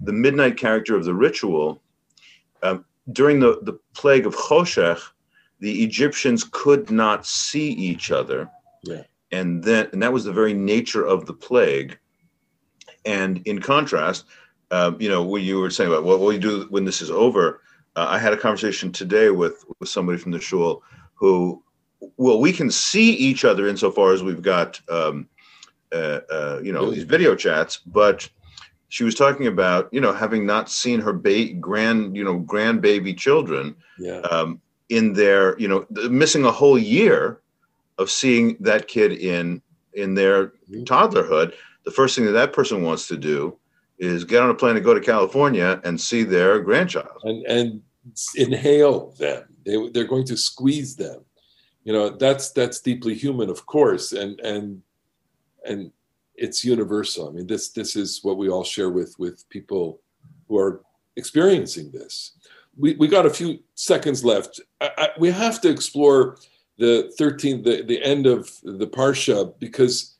the 0.00 0.12
midnight 0.12 0.56
character 0.56 0.94
of 0.96 1.04
the 1.04 1.14
ritual. 1.14 1.82
Um, 2.62 2.84
during 3.12 3.40
the, 3.40 3.60
the 3.62 3.78
plague 3.94 4.26
of 4.26 4.34
Choshech, 4.34 5.00
the 5.60 5.84
Egyptians 5.84 6.44
could 6.44 6.90
not 6.90 7.24
see 7.24 7.70
each 7.70 8.10
other. 8.10 8.50
Yeah. 8.82 9.02
And 9.32 9.62
then, 9.62 9.88
and 9.92 10.02
that 10.02 10.12
was 10.12 10.24
the 10.24 10.32
very 10.32 10.54
nature 10.54 11.04
of 11.04 11.26
the 11.26 11.32
plague. 11.32 11.98
And 13.04 13.40
in 13.46 13.60
contrast, 13.60 14.26
um, 14.70 15.00
you 15.00 15.08
know, 15.08 15.22
what 15.22 15.42
you 15.42 15.58
were 15.58 15.70
saying 15.70 15.90
about 15.90 16.04
what 16.04 16.20
will 16.20 16.32
you 16.32 16.38
do 16.38 16.66
when 16.70 16.84
this 16.84 17.00
is 17.00 17.10
over, 17.10 17.60
uh, 17.94 18.06
I 18.08 18.18
had 18.18 18.32
a 18.32 18.36
conversation 18.36 18.92
today 18.92 19.30
with 19.30 19.64
with 19.78 19.88
somebody 19.88 20.18
from 20.18 20.32
the 20.32 20.40
shul 20.40 20.82
who, 21.14 21.62
well, 22.16 22.40
we 22.40 22.52
can 22.52 22.70
see 22.70 23.12
each 23.12 23.44
other 23.44 23.66
insofar 23.66 24.12
as 24.12 24.22
we've 24.22 24.42
got, 24.42 24.80
um, 24.90 25.28
uh, 25.92 26.20
uh, 26.30 26.60
you 26.62 26.72
know, 26.72 26.90
these 26.90 27.04
video 27.04 27.34
chats, 27.34 27.78
but 27.78 28.28
she 28.88 29.04
was 29.04 29.14
talking 29.14 29.46
about 29.46 29.88
you 29.92 30.00
know 30.00 30.12
having 30.12 30.46
not 30.46 30.70
seen 30.70 31.00
her 31.00 31.12
ba- 31.12 31.52
grand 31.54 32.16
you 32.16 32.24
know 32.24 32.40
grandbaby 32.40 33.16
children 33.16 33.74
yeah. 33.98 34.20
um, 34.20 34.60
in 34.88 35.12
their 35.12 35.58
you 35.58 35.68
know 35.68 35.86
missing 36.10 36.44
a 36.44 36.52
whole 36.52 36.78
year 36.78 37.40
of 37.98 38.10
seeing 38.10 38.56
that 38.60 38.88
kid 38.88 39.12
in 39.12 39.60
in 39.94 40.14
their 40.14 40.48
mm-hmm. 40.48 40.84
toddlerhood 40.84 41.52
the 41.84 41.90
first 41.90 42.14
thing 42.14 42.24
that 42.24 42.32
that 42.32 42.52
person 42.52 42.82
wants 42.82 43.08
to 43.08 43.16
do 43.16 43.56
is 43.98 44.24
get 44.24 44.42
on 44.42 44.50
a 44.50 44.54
plane 44.54 44.74
to 44.74 44.80
go 44.80 44.94
to 44.94 45.00
california 45.00 45.80
and 45.84 46.00
see 46.00 46.22
their 46.22 46.60
grandchild 46.60 47.20
and 47.24 47.44
and 47.46 47.82
inhale 48.36 49.10
them 49.18 49.44
they, 49.64 49.88
they're 49.90 50.04
going 50.04 50.24
to 50.24 50.36
squeeze 50.36 50.96
them 50.96 51.20
you 51.84 51.92
know 51.92 52.08
that's 52.08 52.50
that's 52.52 52.80
deeply 52.80 53.14
human 53.14 53.50
of 53.50 53.66
course 53.66 54.12
and 54.12 54.38
and 54.40 54.82
and 55.64 55.90
it's 56.36 56.64
universal. 56.64 57.28
I 57.28 57.32
mean, 57.32 57.46
this 57.46 57.70
this 57.70 57.96
is 57.96 58.20
what 58.22 58.36
we 58.36 58.48
all 58.48 58.64
share 58.64 58.90
with 58.90 59.18
with 59.18 59.48
people 59.48 60.00
who 60.48 60.58
are 60.58 60.82
experiencing 61.16 61.90
this. 61.90 62.32
We, 62.78 62.94
we 62.96 63.08
got 63.08 63.26
a 63.26 63.30
few 63.30 63.60
seconds 63.74 64.24
left. 64.24 64.60
I, 64.80 64.90
I, 64.98 65.08
we 65.18 65.30
have 65.30 65.60
to 65.62 65.70
explore 65.70 66.36
the 66.78 67.10
13th, 67.18 67.64
the, 67.64 67.82
the 67.82 68.02
end 68.02 68.26
of 68.26 68.50
the 68.62 68.86
Parsha, 68.86 69.54
because, 69.58 70.15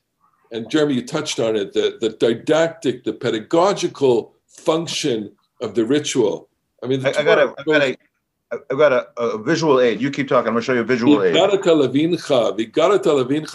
and 0.51 0.69
Jeremy, 0.69 0.95
you 0.95 1.05
touched 1.05 1.39
on 1.39 1.55
it, 1.55 1.73
the, 1.73 1.97
the 1.99 2.09
didactic, 2.09 3.03
the 3.03 3.13
pedagogical 3.13 4.33
function 4.47 5.31
of 5.61 5.75
the 5.75 5.85
ritual. 5.85 6.49
I 6.83 6.87
mean, 6.87 7.05
I, 7.05 7.09
I, 7.09 7.23
got 7.23 7.39
a, 7.39 7.53
I 7.57 7.63
got 7.63 7.81
a, 7.81 7.97
I've 8.51 8.77
got 8.77 8.93
a, 8.93 9.07
a, 9.17 9.37
visual 9.37 9.79
aid. 9.79 9.99
You 10.01 10.11
keep 10.11 10.27
talking. 10.27 10.47
I'm 10.47 10.53
going 10.53 10.61
to 10.61 10.65
show 10.65 10.73
you 10.73 10.81
a 10.81 10.85
visual 10.85 11.23
aid. 11.23 11.35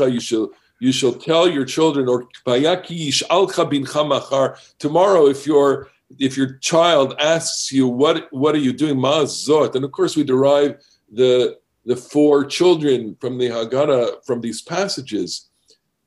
You 0.08 0.20
should 0.20 0.50
you 0.82 0.90
shall 0.90 1.12
tell 1.12 1.48
your 1.48 1.64
children, 1.64 2.08
or 2.08 2.26
tomorrow, 4.80 5.26
if 5.28 5.46
your 5.46 5.88
if 6.18 6.36
your 6.36 6.54
child 6.58 7.14
asks 7.20 7.70
you 7.70 7.86
what 7.86 8.26
what 8.32 8.54
are 8.56 8.58
you 8.58 8.72
doing, 8.72 8.96
ma'azot, 8.96 9.76
and 9.76 9.84
of 9.84 9.92
course 9.92 10.16
we 10.16 10.24
derive 10.24 10.82
the 11.12 11.56
the 11.84 11.96
four 11.96 12.44
children 12.44 13.16
from 13.20 13.38
the 13.38 13.48
Haggadah 13.48 14.24
from 14.24 14.40
these 14.40 14.60
passages. 14.60 15.48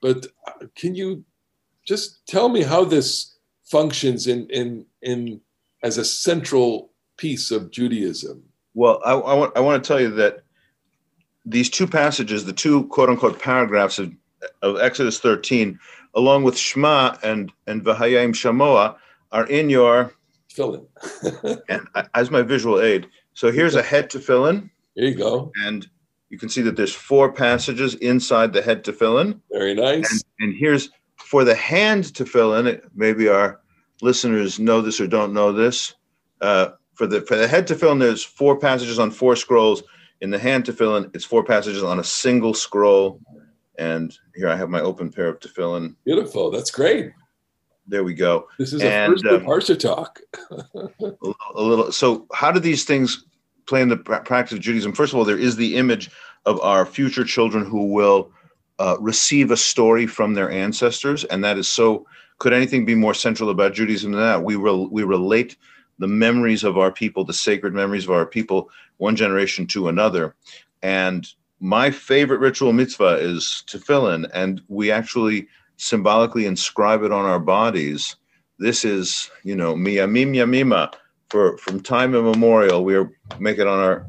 But 0.06 0.28
uh, 0.46 0.68
can 0.76 0.94
you 0.94 1.26
just 1.84 2.28
tell 2.28 2.48
me 2.48 2.62
how 2.62 2.86
this 2.86 3.40
functions 3.64 4.28
in 4.28 4.48
in 4.52 4.86
in 5.02 5.42
as 5.82 5.98
a 5.98 6.06
central 6.06 6.92
piece 7.18 7.50
of 7.50 7.72
Judaism? 7.72 8.44
Well, 8.76 9.02
I, 9.04 9.14
I 9.14 9.34
want 9.34 9.58
I 9.58 9.62
want 9.62 9.84
to 9.84 9.88
tell 9.88 10.00
you 10.00 10.12
that 10.12 10.44
these 11.44 11.72
two 11.72 11.88
passages, 11.88 12.46
the 12.46 12.54
two 12.54 12.86
quote 12.90 13.10
unquote 13.10 13.40
paragraphs 13.40 13.98
of 13.98 14.14
of 14.62 14.80
Exodus 14.80 15.20
13, 15.20 15.80
along 16.14 16.44
with 16.44 16.56
Shema 16.56 17.18
and 17.24 17.52
and 17.66 17.84
Vahayim 17.84 18.30
Shamoa, 18.36 18.98
are 19.32 19.48
in 19.48 19.72
your 19.72 20.14
fill 20.52 20.76
in, 20.76 21.58
and 21.68 21.88
as 22.14 22.30
my 22.30 22.44
visual 22.44 22.80
aid. 22.80 23.08
So 23.34 23.52
here's 23.52 23.74
a 23.74 23.82
head 23.82 24.12
tefillin. 24.12 24.70
There 24.96 25.06
you 25.06 25.16
go. 25.16 25.52
And 25.66 25.90
you 26.30 26.38
can 26.38 26.50
see 26.50 26.62
that 26.62 26.76
there's 26.76 26.94
four 26.94 27.32
passages 27.32 27.96
inside 27.96 28.54
the 28.54 28.62
head 28.62 28.84
tefillin. 28.84 29.40
Very 29.52 29.74
nice. 29.74 30.12
And, 30.12 30.24
and 30.40 30.56
here's 30.56 30.90
for 31.18 31.44
the 31.44 31.56
hand 31.56 32.06
tefillin. 32.06 32.82
Maybe 32.96 33.28
our 33.28 33.62
listeners 34.02 34.60
know 34.60 34.82
this 34.82 35.00
or 35.00 35.08
don't 35.08 35.34
know 35.34 35.52
this. 35.52 35.96
Uh, 36.42 36.70
for 36.96 37.08
the 37.08 37.22
for 37.22 37.36
the 37.36 37.48
head 37.48 37.68
tefillin, 37.68 38.00
there's 38.00 38.24
four 38.24 38.58
passages 38.58 39.00
on 39.00 39.12
four 39.12 39.36
scrolls. 39.36 39.84
In 40.22 40.30
the 40.30 40.40
hand 40.40 40.66
tefillin, 40.66 41.14
it's 41.14 41.26
four 41.26 41.44
passages 41.44 41.84
on 41.84 42.00
a 42.00 42.04
single 42.04 42.54
scroll. 42.54 43.20
And 43.78 44.18
here 44.36 44.48
I 44.48 44.56
have 44.56 44.70
my 44.70 44.80
open 44.82 45.12
pair 45.12 45.28
of 45.28 45.40
tefillin. 45.40 45.96
Beautiful. 46.06 46.50
That's 46.50 46.72
great. 46.72 47.12
There 47.88 48.04
we 48.04 48.14
go. 48.14 48.48
This 48.58 48.74
is 48.74 48.82
and, 48.82 49.14
a 49.14 49.16
first 49.16 49.26
um, 49.26 49.42
Parsha 49.42 49.78
talk. 49.78 50.20
a 50.50 51.62
little. 51.62 51.92
So, 51.92 52.26
how 52.34 52.52
do 52.52 52.60
these 52.60 52.84
things 52.84 53.26
play 53.68 53.82
in 53.82 53.90
the 53.90 53.98
practice 53.98 54.54
of 54.54 54.60
Judaism? 54.60 54.94
First 54.94 55.14
of 55.14 55.20
all, 55.20 55.26
there 55.26 55.38
is 55.38 55.56
the 55.56 55.76
image 55.76 56.10
of 56.46 56.60
our 56.62 56.86
future 56.86 57.24
children 57.24 57.66
who 57.66 57.92
will 57.94 58.32
uh, 58.80 58.98
receive 59.00 59.52
a 59.52 59.58
story 59.58 60.06
from 60.08 60.34
their 60.34 60.52
ancestors, 60.52 61.24
and 61.26 61.44
that 61.44 61.58
is 61.58 61.68
so. 61.68 62.06
Could 62.38 62.52
anything 62.52 62.84
be 62.86 62.96
more 62.96 63.14
central 63.14 63.50
about 63.50 63.74
Judaism 63.74 64.12
than 64.12 64.22
that? 64.22 64.44
We 64.44 64.56
re- 64.56 64.88
we 64.92 65.04
relate 65.04 65.56
the 66.00 66.08
memories 66.08 66.66
of 66.66 66.78
our 66.78 66.92
people, 66.92 67.24
the 67.24 67.34
sacred 67.34 67.74
memories 67.74 68.04
of 68.04 68.12
our 68.12 68.26
people, 68.26 68.70
one 68.98 69.16
generation 69.16 69.66
to 69.68 69.88
another, 69.88 70.36
and 70.84 71.26
my 71.60 71.90
favorite 71.90 72.40
ritual 72.40 72.74
mitzvah 72.74 73.18
is 73.20 73.64
tefillin, 73.68 74.30
and 74.34 74.62
we 74.68 74.92
actually 74.92 75.48
symbolically 75.78 76.46
inscribe 76.46 77.04
it 77.04 77.12
on 77.12 77.26
our 77.26 77.40
bodies. 77.40 78.16
This 78.60 78.86
is, 78.86 79.30
you 79.44 79.56
know, 79.56 79.76
miyamim 79.76 80.36
yamima. 80.36 80.94
For 81.30 81.58
from 81.58 81.82
time 81.82 82.14
immemorial, 82.16 82.84
we 82.84 82.96
are 82.96 83.12
make 83.40 83.58
it 83.58 83.68
on 83.68 83.80
our 83.80 84.08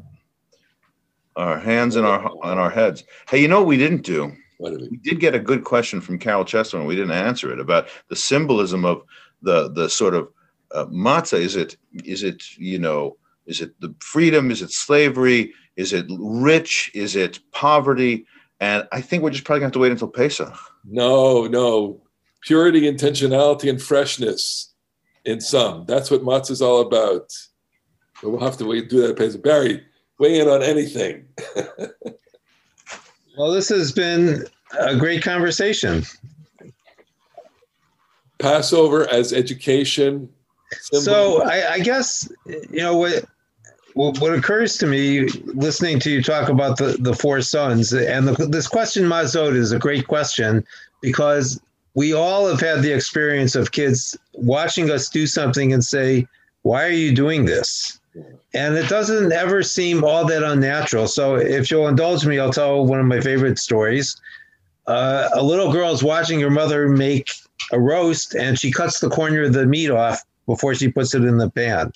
our 1.35 1.59
hands 1.59 1.95
and 1.95 2.05
our 2.05 2.23
on 2.43 2.57
our 2.57 2.69
heads. 2.69 3.03
Hey, 3.29 3.41
you 3.41 3.47
know 3.47 3.59
what 3.59 3.67
we 3.67 3.77
didn't 3.77 4.03
do? 4.03 4.31
We 4.59 4.97
did 5.03 5.19
get 5.19 5.35
a 5.35 5.39
good 5.39 5.63
question 5.63 6.01
from 6.01 6.17
Carol 6.17 6.45
Chesterman. 6.45 6.87
We 6.87 6.95
didn't 6.95 7.11
answer 7.11 7.51
it 7.51 7.59
about 7.59 7.87
the 8.09 8.15
symbolism 8.15 8.85
of 8.85 9.03
the 9.41 9.71
the 9.71 9.89
sort 9.89 10.15
of 10.15 10.29
uh, 10.71 10.85
matzah. 10.85 11.39
Is 11.39 11.55
it 11.55 11.77
is 12.03 12.23
it 12.23 12.57
you 12.57 12.79
know 12.79 13.17
is 13.45 13.61
it 13.61 13.79
the 13.79 13.93
freedom? 13.99 14.51
Is 14.51 14.61
it 14.61 14.71
slavery? 14.71 15.53
Is 15.75 15.93
it 15.93 16.05
rich? 16.09 16.91
Is 16.93 17.15
it 17.15 17.39
poverty? 17.51 18.25
And 18.59 18.87
I 18.91 19.01
think 19.01 19.21
we're 19.21 19.29
just 19.29 19.43
probably 19.43 19.59
going 19.61 19.71
to 19.71 19.77
have 19.77 19.79
to 19.79 19.79
wait 19.79 19.91
until 19.91 20.07
Pesach. 20.07 20.53
No, 20.85 21.45
no. 21.45 22.01
Purity, 22.41 22.81
intentionality, 22.81 23.69
and 23.69 23.81
freshness 23.81 24.73
in 25.27 25.41
some. 25.41 25.85
That's 25.85 26.09
what 26.09 26.23
matzah 26.23 26.51
is 26.51 26.61
all 26.61 26.81
about. 26.81 27.31
But 28.21 28.31
we'll 28.31 28.39
have 28.39 28.57
to 28.57 28.65
wait, 28.65 28.89
do 28.89 29.05
that. 29.05 29.41
Barry, 29.43 29.83
weigh 30.17 30.39
in 30.39 30.47
on 30.47 30.63
anything. 30.63 31.27
Well, 33.37 33.51
this 33.51 33.69
has 33.69 33.91
been 33.91 34.47
a 34.79 34.95
great 34.95 35.21
conversation. 35.21 36.03
Passover 38.39 39.07
as 39.11 39.31
education. 39.31 40.27
symbol. 40.71 41.03
So 41.03 41.43
I, 41.43 41.73
I 41.73 41.79
guess 41.79 42.27
you 42.47 42.79
know 42.79 42.97
what, 42.97 43.25
what 43.93 44.19
what 44.19 44.33
occurs 44.33 44.77
to 44.77 44.87
me 44.87 45.27
listening 45.53 45.99
to 45.99 46.09
you 46.09 46.23
talk 46.23 46.49
about 46.49 46.77
the 46.77 46.97
the 46.99 47.13
four 47.13 47.41
sons 47.41 47.93
and 47.93 48.27
the, 48.27 48.47
this 48.47 48.67
question 48.67 49.03
Mazot 49.03 49.55
is 49.55 49.71
a 49.71 49.77
great 49.77 50.07
question 50.07 50.65
because 51.01 51.61
we 51.97 52.13
all 52.13 52.45
have 52.47 52.59
had 52.59 52.83
the 52.83 52.93
experience 52.93 53.55
of 53.55 53.71
kids 53.71 54.15
watching 54.33 54.91
us 54.91 55.09
do 55.09 55.25
something 55.25 55.73
and 55.73 55.83
say, 55.83 56.27
"Why 56.61 56.85
are 56.85 56.91
you 56.91 57.11
doing 57.11 57.45
this?" 57.45 57.99
And 58.53 58.77
it 58.77 58.87
doesn't 58.87 59.31
ever 59.31 59.63
seem 59.63 60.03
all 60.03 60.23
that 60.25 60.43
unnatural. 60.43 61.07
So 61.07 61.37
if 61.37 61.71
you'll 61.71 61.87
indulge 61.87 62.23
me, 62.23 62.37
I'll 62.37 62.53
tell 62.53 62.85
one 62.85 62.99
of 62.99 63.07
my 63.07 63.19
favorite 63.19 63.57
stories. 63.57 64.15
Uh, 64.85 65.29
a 65.33 65.41
little 65.41 65.71
girl 65.71 65.91
is 65.91 66.03
watching 66.03 66.39
her 66.41 66.51
mother 66.51 66.87
make 66.87 67.31
a 67.71 67.79
roast 67.79 68.35
and 68.35 68.59
she 68.59 68.71
cuts 68.71 68.99
the 68.99 69.09
corner 69.09 69.41
of 69.41 69.53
the 69.53 69.65
meat 69.65 69.89
off 69.89 70.23
before 70.45 70.75
she 70.75 70.89
puts 70.89 71.15
it 71.15 71.23
in 71.23 71.39
the 71.39 71.49
pan. 71.49 71.91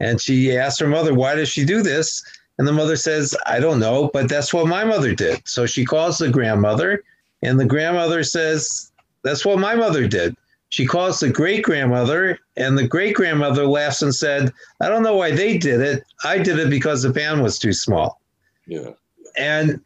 And 0.00 0.20
she 0.20 0.54
asks 0.54 0.80
her 0.80 0.86
mother, 0.86 1.14
Why 1.14 1.34
does 1.34 1.48
she 1.48 1.64
do 1.64 1.82
this? 1.82 2.22
And 2.58 2.68
the 2.68 2.72
mother 2.72 2.96
says, 2.96 3.34
I 3.46 3.60
don't 3.60 3.80
know, 3.80 4.10
but 4.12 4.28
that's 4.28 4.52
what 4.52 4.66
my 4.66 4.84
mother 4.84 5.14
did. 5.14 5.48
So 5.48 5.64
she 5.64 5.86
calls 5.86 6.18
the 6.18 6.28
grandmother, 6.28 7.02
and 7.42 7.58
the 7.58 7.64
grandmother 7.64 8.22
says, 8.22 8.92
That's 9.26 9.44
what 9.44 9.58
my 9.58 9.74
mother 9.74 10.06
did. 10.06 10.36
She 10.68 10.86
calls 10.86 11.18
the 11.18 11.28
great 11.28 11.64
grandmother, 11.64 12.38
and 12.56 12.78
the 12.78 12.86
great 12.86 13.16
grandmother 13.16 13.66
laughs 13.66 14.02
and 14.02 14.14
said, 14.14 14.52
I 14.80 14.88
don't 14.88 15.02
know 15.02 15.16
why 15.16 15.32
they 15.32 15.58
did 15.58 15.80
it. 15.80 16.04
I 16.24 16.38
did 16.38 16.60
it 16.60 16.70
because 16.70 17.02
the 17.02 17.12
pan 17.12 17.42
was 17.42 17.58
too 17.58 17.72
small. 17.72 18.20
yeah, 18.66 18.90
And 19.36 19.80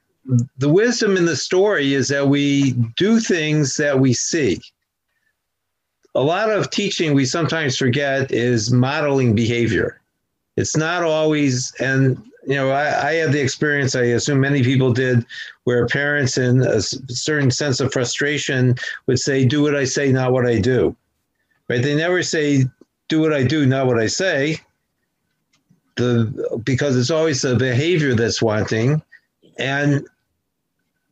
the 0.59 0.69
wisdom 0.69 1.17
in 1.17 1.25
the 1.25 1.37
story 1.37 1.95
is 1.95 2.09
that 2.09 2.29
we 2.29 2.73
do 2.99 3.19
things 3.19 3.77
that 3.77 3.99
we 3.99 4.13
see. 4.13 4.61
A 6.15 6.21
lot 6.23 6.51
of 6.51 6.71
teaching 6.71 7.15
we 7.15 7.25
sometimes 7.25 7.79
forget 7.79 8.31
is 8.31 8.71
modeling 8.71 9.35
behavior. 9.35 10.03
It's 10.59 10.77
not 10.77 11.03
always, 11.03 11.73
and 11.81 12.23
you 12.47 12.55
know, 12.55 12.71
I, 12.71 13.09
I 13.09 13.13
had 13.15 13.33
the 13.33 13.41
experience, 13.41 13.95
I 13.95 14.03
assume 14.03 14.41
many 14.41 14.63
people 14.63 14.93
did, 14.93 15.25
where 15.65 15.87
parents 15.87 16.39
in 16.39 16.63
a 16.63 16.81
certain 16.81 17.51
sense 17.51 17.81
of 17.81 17.93
frustration 17.93 18.77
would 19.07 19.19
say, 19.19 19.45
Do 19.45 19.63
what 19.63 19.77
I 19.77 19.85
say, 19.85 20.11
not 20.13 20.33
what 20.33 20.47
I 20.47 20.59
do. 20.59 20.97
Right? 21.69 21.83
They 21.83 21.95
never 21.95 22.23
say, 22.23 22.65
Do 23.09 23.21
what 23.21 23.33
I 23.33 23.43
do, 23.43 23.67
not 23.67 23.87
what 23.87 23.99
I 23.99 24.07
say. 24.07 24.59
The, 25.97 26.61
because 26.65 26.97
it's 26.97 27.11
always 27.11 27.43
the 27.43 27.57
behavior 27.57 28.15
that's 28.15 28.41
wanting. 28.41 29.03
And 29.59 30.07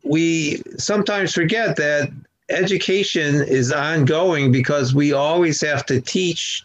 we 0.03 0.63
sometimes 0.79 1.35
forget 1.35 1.77
that 1.77 2.11
education 2.49 3.43
is 3.43 3.73
ongoing 3.73 4.51
because 4.51 4.95
we 4.95 5.13
always 5.13 5.61
have 5.61 5.85
to 5.87 6.01
teach 6.01 6.65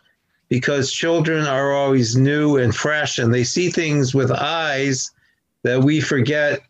because 0.54 0.92
children 0.92 1.48
are 1.48 1.74
always 1.74 2.16
new 2.16 2.58
and 2.58 2.76
fresh 2.76 3.18
and 3.18 3.34
they 3.34 3.44
see 3.44 3.72
things 3.72 4.14
with 4.14 4.30
eyes 4.30 5.10
that 5.64 5.84
we 5.84 6.00
forget 6.00 6.62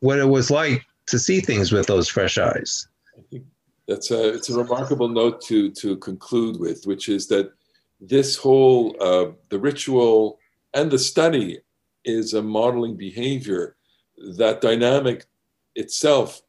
what 0.00 0.18
it 0.18 0.28
was 0.28 0.50
like 0.50 0.84
to 1.06 1.18
see 1.18 1.40
things 1.40 1.72
with 1.72 1.86
those 1.86 2.06
fresh 2.06 2.36
eyes. 2.36 2.86
I 3.16 3.22
think 3.30 3.46
that's 3.88 4.10
a 4.10 4.34
it's 4.34 4.50
a 4.50 4.58
remarkable 4.58 5.08
note 5.08 5.40
to 5.46 5.70
to 5.70 5.96
conclude 5.96 6.60
with, 6.60 6.84
which 6.84 7.08
is 7.08 7.28
that 7.28 7.50
this 7.98 8.36
whole 8.36 8.94
uh, 9.00 9.30
the 9.48 9.58
ritual 9.58 10.38
and 10.74 10.90
the 10.90 10.98
study 10.98 11.60
is 12.04 12.34
a 12.34 12.42
modeling 12.42 12.94
behavior. 12.94 13.74
That 14.36 14.60
dynamic 14.60 15.24
itself 15.76 16.42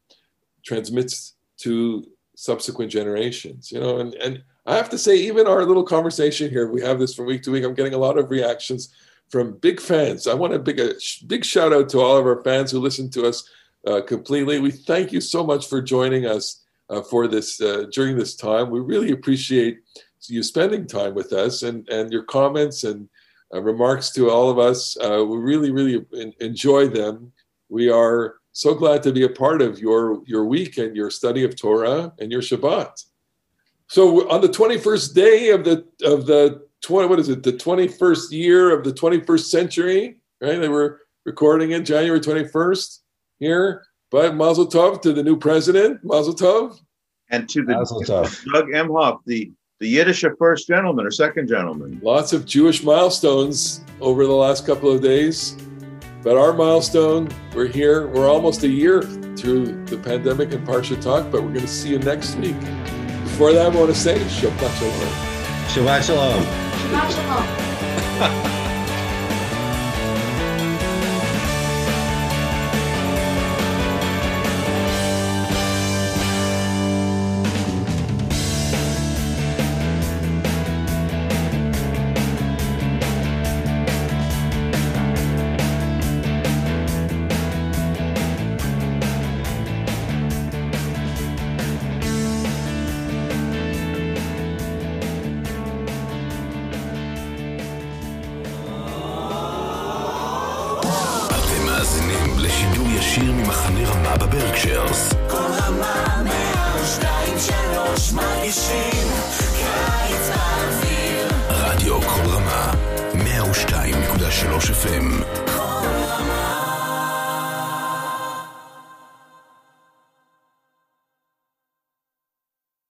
transmits 0.62 1.36
to 1.60 2.06
subsequent 2.36 2.92
generations. 2.92 3.72
You 3.72 3.80
know, 3.80 3.96
and 3.96 4.12
and 4.16 4.42
I 4.64 4.76
have 4.76 4.90
to 4.90 4.98
say, 4.98 5.16
even 5.16 5.46
our 5.46 5.64
little 5.64 5.82
conversation 5.82 6.50
here, 6.50 6.70
we 6.70 6.80
have 6.82 6.98
this 6.98 7.14
from 7.14 7.26
week 7.26 7.42
to 7.42 7.50
week. 7.50 7.64
I'm 7.64 7.74
getting 7.74 7.94
a 7.94 7.98
lot 7.98 8.16
of 8.16 8.30
reactions 8.30 8.94
from 9.28 9.58
big 9.58 9.80
fans. 9.80 10.26
I 10.26 10.34
want 10.34 10.52
to 10.52 10.58
big 10.58 10.78
a 10.78 10.92
big 11.26 11.44
shout 11.44 11.72
out 11.72 11.88
to 11.90 12.00
all 12.00 12.16
of 12.16 12.26
our 12.26 12.42
fans 12.44 12.70
who 12.70 12.78
listen 12.78 13.10
to 13.10 13.26
us 13.26 13.48
uh, 13.86 14.00
completely. 14.02 14.60
We 14.60 14.70
thank 14.70 15.10
you 15.10 15.20
so 15.20 15.44
much 15.44 15.68
for 15.68 15.82
joining 15.82 16.26
us 16.26 16.64
uh, 16.90 17.02
for 17.02 17.26
this 17.26 17.60
uh, 17.60 17.86
during 17.92 18.16
this 18.16 18.36
time. 18.36 18.70
We 18.70 18.80
really 18.80 19.12
appreciate 19.12 19.80
you 20.28 20.42
spending 20.42 20.86
time 20.86 21.14
with 21.14 21.32
us 21.32 21.64
and 21.64 21.88
and 21.88 22.12
your 22.12 22.22
comments 22.22 22.84
and 22.84 23.08
uh, 23.52 23.60
remarks 23.60 24.10
to 24.10 24.30
all 24.30 24.48
of 24.50 24.58
us. 24.58 24.96
Uh, 24.98 25.24
we 25.24 25.38
really 25.38 25.72
really 25.72 26.06
en- 26.16 26.34
enjoy 26.40 26.86
them. 26.86 27.32
We 27.68 27.90
are 27.90 28.36
so 28.52 28.74
glad 28.74 29.02
to 29.04 29.12
be 29.12 29.24
a 29.24 29.28
part 29.28 29.62
of 29.62 29.80
your 29.80 30.22
your 30.26 30.44
week 30.44 30.78
and 30.78 30.94
your 30.94 31.10
study 31.10 31.42
of 31.42 31.56
Torah 31.56 32.12
and 32.20 32.30
your 32.30 32.42
Shabbat. 32.42 33.06
So 33.92 34.26
on 34.30 34.40
the 34.40 34.48
21st 34.48 35.12
day 35.12 35.50
of 35.50 35.64
the 35.64 35.84
of 36.02 36.24
the 36.24 36.66
20 36.80 37.08
what 37.08 37.20
is 37.20 37.28
it? 37.28 37.42
The 37.42 37.52
21st 37.52 38.30
year 38.30 38.74
of 38.74 38.84
the 38.84 38.92
21st 38.92 39.44
century 39.44 40.16
right? 40.40 40.58
They 40.58 40.70
were 40.70 41.02
recording 41.26 41.72
it 41.72 41.82
January 41.84 42.18
21st 42.18 43.00
here. 43.38 43.84
But 44.10 44.34
Mazel 44.34 44.66
Tov 44.66 45.02
to 45.02 45.12
the 45.12 45.22
new 45.22 45.36
president 45.36 46.02
Mazel 46.04 46.34
Tov. 46.34 46.80
And 47.28 47.46
to 47.50 47.66
the 47.66 47.74
Mazel 47.74 48.00
tov. 48.00 48.42
Doug 48.54 48.68
Emhoff, 48.68 49.18
the 49.26 49.52
the 49.80 49.88
Yiddish 49.88 50.24
first 50.38 50.68
gentleman 50.68 51.04
or 51.04 51.10
second 51.10 51.48
gentleman. 51.48 52.00
lots 52.02 52.32
of 52.32 52.46
Jewish 52.46 52.82
milestones 52.82 53.84
over 54.00 54.24
the 54.24 54.32
last 54.32 54.64
couple 54.64 54.90
of 54.90 55.02
days. 55.02 55.54
But 56.22 56.38
our 56.38 56.54
milestone 56.54 57.28
we're 57.54 57.66
here 57.66 58.06
we're 58.06 58.30
almost 58.30 58.62
a 58.62 58.68
year 58.68 59.02
through 59.36 59.84
the 59.84 59.98
pandemic 59.98 60.54
and 60.54 60.66
Parsha 60.66 60.98
Talk 60.98 61.30
but 61.30 61.42
we're 61.42 61.48
going 61.48 61.60
to 61.60 61.66
see 61.66 61.90
you 61.90 61.98
next 61.98 62.36
week 62.36 62.56
before 63.42 63.54
that 63.54 63.72
I 63.72 63.76
want 63.76 63.92
to 63.92 64.00
say 64.00 64.14
Shabbat 64.14 64.78
Shalom 64.78 65.02
Shabbat 65.74 66.06
Shalom. 66.06 66.44
Shabbat 66.44 67.10
shalom. 68.22 68.48